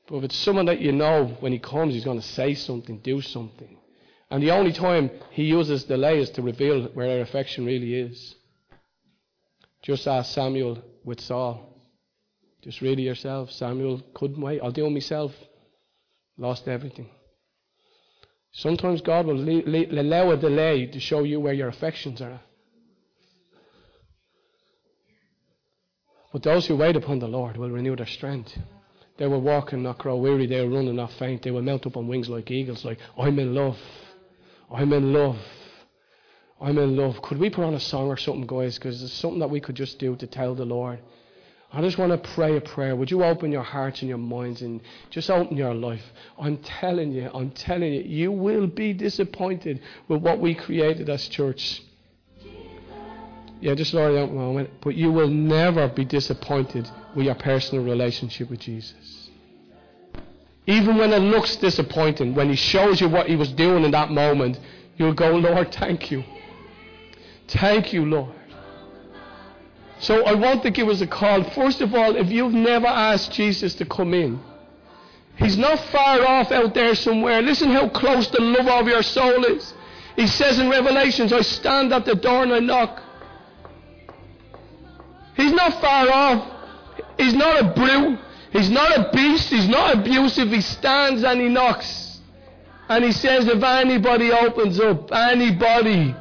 But 0.07 0.17
if 0.17 0.23
it's 0.25 0.35
someone 0.35 0.65
that 0.67 0.79
you 0.79 0.91
know, 0.91 1.35
when 1.39 1.51
he 1.51 1.59
comes, 1.59 1.93
he's 1.93 2.05
going 2.05 2.19
to 2.19 2.27
say 2.27 2.53
something, 2.53 2.99
do 2.99 3.21
something. 3.21 3.74
And 4.31 4.41
the 4.41 4.51
only 4.51 4.73
time 4.73 5.11
he 5.31 5.43
uses 5.43 5.83
delay 5.83 6.19
is 6.19 6.29
to 6.31 6.41
reveal 6.41 6.85
where 6.93 7.09
our 7.09 7.21
affection 7.21 7.65
really 7.65 7.93
is. 7.93 8.35
Just 9.83 10.07
ask 10.07 10.33
Samuel 10.33 10.81
with 11.03 11.21
Saul. 11.21 11.75
Just 12.63 12.81
read 12.81 12.99
it 12.99 13.03
yourself. 13.03 13.51
Samuel 13.51 14.01
couldn't 14.15 14.41
wait. 14.41 14.59
I'll 14.63 14.71
do 14.71 14.87
it 14.87 14.89
myself. 14.89 15.31
Lost 16.37 16.67
everything. 16.67 17.07
Sometimes 18.51 19.01
God 19.01 19.27
will 19.27 19.37
le- 19.37 19.67
le- 19.67 20.01
allow 20.01 20.31
a 20.31 20.37
delay 20.37 20.87
to 20.87 20.99
show 20.99 21.23
you 21.23 21.39
where 21.39 21.53
your 21.53 21.67
affections 21.67 22.21
are. 22.21 22.39
But 26.33 26.43
those 26.43 26.65
who 26.65 26.75
wait 26.75 26.95
upon 26.95 27.19
the 27.19 27.27
Lord 27.27 27.57
will 27.57 27.69
renew 27.69 27.95
their 27.95 28.07
strength. 28.07 28.57
They 29.17 29.27
will 29.27 29.41
walk 29.41 29.71
and 29.71 29.83
not 29.83 29.99
grow 29.99 30.17
weary. 30.17 30.47
They 30.47 30.59
will 30.61 30.75
run 30.75 30.87
and 30.87 30.97
not 30.97 31.11
faint. 31.13 31.43
They 31.43 31.51
will 31.51 31.61
mount 31.61 31.85
up 31.85 31.95
on 31.95 32.07
wings 32.07 32.27
like 32.27 32.49
eagles, 32.49 32.83
like, 32.83 32.99
I'm 33.17 33.39
in 33.39 33.53
love. 33.53 33.77
I'm 34.71 34.91
in 34.93 35.13
love. 35.13 35.37
I'm 36.61 36.77
in 36.77 36.95
love. 36.95 37.21
Could 37.21 37.37
we 37.37 37.49
put 37.49 37.63
on 37.63 37.73
a 37.73 37.79
song 37.79 38.07
or 38.07 38.17
something, 38.17 38.47
guys? 38.47 38.77
Because 38.77 39.01
it's 39.03 39.13
something 39.13 39.39
that 39.39 39.49
we 39.49 39.59
could 39.59 39.75
just 39.75 39.99
do 39.99 40.15
to 40.15 40.27
tell 40.27 40.55
the 40.55 40.65
Lord. 40.65 40.99
I 41.73 41.81
just 41.81 41.97
want 41.97 42.11
to 42.11 42.29
pray 42.29 42.55
a 42.55 42.61
prayer. 42.61 42.95
Would 42.95 43.11
you 43.11 43.23
open 43.23 43.51
your 43.51 43.63
hearts 43.63 43.99
and 44.01 44.07
your 44.07 44.17
minds 44.17 44.61
and 44.61 44.79
just 45.09 45.29
open 45.29 45.57
your 45.57 45.73
life? 45.73 46.03
I'm 46.39 46.57
telling 46.57 47.11
you, 47.11 47.29
I'm 47.33 47.51
telling 47.51 47.91
you, 47.91 48.01
you 48.01 48.31
will 48.31 48.67
be 48.67 48.93
disappointed 48.93 49.81
with 50.07 50.21
what 50.21 50.39
we 50.39 50.55
created 50.55 51.09
as 51.09 51.27
church. 51.27 51.81
Yeah, 53.59 53.73
just 53.73 53.93
Lord, 53.93 54.15
a 54.15 54.27
moment. 54.27 54.69
But 54.81 54.95
you 54.95 55.11
will 55.11 55.27
never 55.27 55.89
be 55.89 56.05
disappointed 56.05 56.89
with 57.13 57.25
your 57.25 57.35
personal 57.35 57.83
relationship 57.83 58.49
with 58.49 58.59
Jesus. 58.59 59.24
Even 60.67 60.97
when 60.97 61.13
it 61.13 61.19
looks 61.19 61.55
disappointing, 61.57 62.33
when 62.33 62.49
He 62.49 62.55
shows 62.55 62.99
you 62.99 63.07
what 63.07 63.27
He 63.27 63.35
was 63.35 63.51
doing 63.51 63.83
in 63.83 63.91
that 63.91 64.11
moment, 64.11 64.59
you'll 64.97 65.13
go, 65.13 65.35
Lord, 65.35 65.73
thank 65.73 66.11
you. 66.11 66.23
Thank 67.47 67.93
you, 67.93 68.05
Lord. 68.05 68.33
So 69.99 70.23
I 70.25 70.33
want 70.33 70.63
to 70.63 70.71
give 70.71 70.89
us 70.89 71.01
a 71.01 71.07
call. 71.07 71.43
First 71.51 71.81
of 71.81 71.93
all, 71.93 72.15
if 72.15 72.29
you've 72.29 72.53
never 72.53 72.87
asked 72.87 73.31
Jesus 73.31 73.75
to 73.75 73.85
come 73.85 74.13
in, 74.13 74.39
He's 75.37 75.57
not 75.57 75.79
far 75.85 76.21
off 76.25 76.51
out 76.51 76.73
there 76.73 76.95
somewhere. 76.95 77.41
Listen 77.41 77.69
how 77.69 77.89
close 77.89 78.27
the 78.29 78.41
love 78.41 78.67
of 78.67 78.87
your 78.87 79.03
soul 79.03 79.43
is. 79.43 79.73
He 80.15 80.27
says 80.27 80.59
in 80.59 80.69
Revelations, 80.69 81.33
I 81.33 81.41
stand 81.41 81.91
at 81.91 82.05
the 82.05 82.15
door 82.15 82.43
and 82.43 82.53
I 82.53 82.59
knock. 82.59 83.01
He's 85.35 85.51
not 85.51 85.81
far 85.81 86.09
off. 86.09 86.51
He's 87.17 87.33
not 87.33 87.59
a 87.61 87.73
brute. 87.73 88.19
He's 88.55 88.69
not 88.69 88.97
a 88.97 89.09
beast. 89.11 89.49
He's 89.49 89.67
not 89.67 89.95
abusive. 89.95 90.49
He 90.49 90.61
stands 90.61 91.23
and 91.23 91.41
he 91.41 91.49
knocks. 91.49 92.21
And 92.87 93.03
he 93.03 93.11
says, 93.11 93.47
if 93.47 93.61
anybody 93.61 94.31
opens 94.31 94.79
up, 94.79 95.11
anybody, 95.11 96.15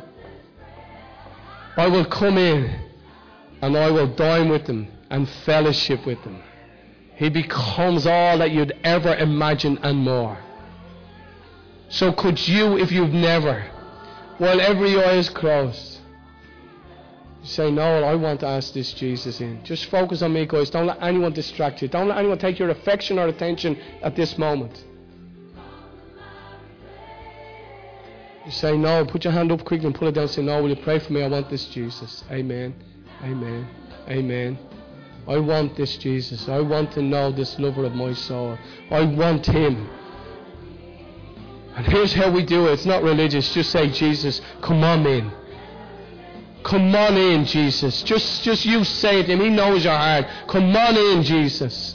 I 1.76 1.86
will 1.86 2.04
come 2.04 2.36
in 2.36 2.74
and 3.62 3.76
I 3.76 3.88
will 3.88 4.08
dine 4.08 4.48
with 4.48 4.66
them 4.66 4.88
and 5.10 5.28
fellowship 5.28 6.04
with 6.06 6.24
them. 6.24 6.42
He 7.14 7.28
becomes 7.28 8.04
all 8.04 8.38
that 8.38 8.50
you'd 8.50 8.76
ever 8.82 9.14
imagine 9.14 9.78
and 9.82 9.98
more. 9.98 10.36
So 11.88 12.12
could 12.12 12.48
you, 12.48 12.78
if 12.78 12.90
you've 12.90 13.12
never, 13.12 13.64
while 14.38 14.60
every 14.60 15.00
eye 15.00 15.18
is 15.18 15.28
closed, 15.28 16.00
say, 17.44 17.70
Noel, 17.70 18.04
I 18.04 18.14
want 18.14 18.40
to 18.40 18.46
ask 18.46 18.72
this 18.72 18.92
Jesus 18.94 19.40
in. 19.40 19.62
Just 19.64 19.86
focus 19.86 20.22
on 20.22 20.32
me, 20.32 20.46
guys. 20.46 20.70
Don't 20.70 20.86
let 20.86 21.02
anyone 21.02 21.32
distract 21.32 21.82
you. 21.82 21.88
Don't 21.88 22.08
let 22.08 22.18
anyone 22.18 22.38
take 22.38 22.58
your 22.58 22.70
affection 22.70 23.18
or 23.18 23.28
attention 23.28 23.78
at 24.02 24.16
this 24.16 24.38
moment. 24.38 24.84
You 28.46 28.50
say 28.50 28.76
no, 28.76 29.04
put 29.06 29.24
your 29.24 29.32
hand 29.32 29.52
up 29.52 29.64
quickly 29.64 29.86
and 29.86 29.94
pull 29.94 30.08
it 30.08 30.12
down. 30.12 30.28
Say, 30.28 30.42
Noel, 30.42 30.62
will 30.62 30.70
you 30.70 30.76
pray 30.76 30.98
for 30.98 31.12
me? 31.12 31.22
I 31.22 31.28
want 31.28 31.48
this 31.48 31.66
Jesus. 31.66 32.24
Amen. 32.30 32.74
Amen. 33.22 33.66
Amen. 34.08 34.58
I 35.26 35.38
want 35.38 35.76
this 35.76 35.96
Jesus. 35.96 36.48
I 36.48 36.60
want 36.60 36.92
to 36.92 37.02
know 37.02 37.30
this 37.30 37.58
lover 37.58 37.84
of 37.84 37.94
my 37.94 38.12
soul. 38.12 38.58
I 38.90 39.02
want 39.02 39.46
him. 39.46 39.88
And 41.76 41.86
here's 41.86 42.12
how 42.12 42.30
we 42.30 42.44
do 42.44 42.68
it. 42.68 42.72
It's 42.72 42.86
not 42.86 43.02
religious. 43.02 43.52
Just 43.52 43.70
say, 43.70 43.88
Jesus, 43.88 44.40
come 44.60 44.84
on 44.84 45.06
in. 45.06 45.32
Come 46.64 46.94
on 46.94 47.16
in, 47.16 47.44
Jesus. 47.44 48.02
Just, 48.02 48.42
just 48.42 48.64
you 48.64 48.84
say 48.84 49.20
it 49.20 49.26
to 49.26 49.32
him. 49.32 49.40
He 49.40 49.50
knows 49.50 49.84
your 49.84 49.96
heart. 49.96 50.26
Come 50.48 50.74
on 50.74 50.96
in, 50.96 51.22
Jesus. 51.22 51.94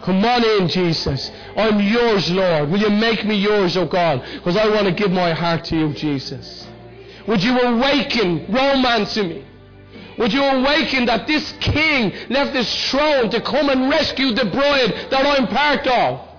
Come 0.00 0.24
on 0.24 0.42
in, 0.42 0.66
Jesus. 0.66 1.30
I'm 1.54 1.78
yours, 1.78 2.30
Lord. 2.30 2.70
Will 2.70 2.80
you 2.80 2.88
make 2.88 3.24
me 3.26 3.34
yours, 3.36 3.76
oh 3.76 3.84
God? 3.84 4.24
Because 4.32 4.56
I 4.56 4.66
want 4.66 4.86
to 4.86 4.92
give 4.92 5.10
my 5.10 5.32
heart 5.32 5.64
to 5.66 5.76
you, 5.76 5.92
Jesus. 5.92 6.66
Would 7.26 7.44
you 7.44 7.60
awaken 7.60 8.46
romance 8.50 9.18
in 9.18 9.28
me? 9.28 9.44
Would 10.16 10.32
you 10.32 10.42
awaken 10.42 11.04
that 11.04 11.26
this 11.26 11.52
king 11.60 12.14
left 12.30 12.56
his 12.56 12.90
throne 12.90 13.30
to 13.30 13.42
come 13.42 13.68
and 13.68 13.90
rescue 13.90 14.32
the 14.32 14.46
bride 14.46 15.08
that 15.10 15.26
I'm 15.26 15.46
part 15.48 15.86
of? 15.86 16.29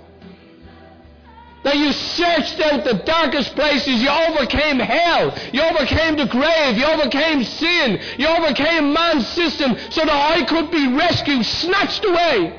That 1.64 1.78
you 1.78 1.94
searched 1.94 2.60
out 2.60 2.84
the 2.84 3.04
darkest 3.06 3.54
places, 3.56 4.02
you 4.02 4.10
overcame 4.10 4.80
hell, 4.80 5.38
you 5.54 5.62
overcame 5.62 6.18
the 6.18 6.26
grave, 6.26 6.76
you 6.76 6.86
overcame 6.86 7.44
sin, 7.44 8.02
you 8.18 8.28
overcame 8.28 8.92
man's 8.94 9.28
system 9.28 9.78
so 9.92 10.02
that 10.02 10.10
I 10.10 10.44
could 10.46 10.72
be 10.72 10.88
rescued, 10.88 11.46
snatched 11.46 12.04
away. 12.04 12.58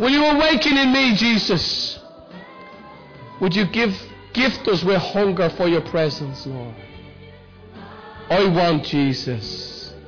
Will 0.00 0.10
you 0.10 0.24
awaken 0.24 0.76
in 0.76 0.92
me, 0.92 1.14
Jesus? 1.14 2.00
Would 3.40 3.54
you 3.54 3.66
give 3.66 3.94
gift 4.32 4.66
us 4.66 4.82
with 4.82 5.00
hunger 5.00 5.48
for 5.50 5.68
your 5.68 5.82
presence, 5.82 6.44
Lord? 6.46 6.74
I 8.30 8.48
want 8.48 8.84
Jesus. 8.84 9.73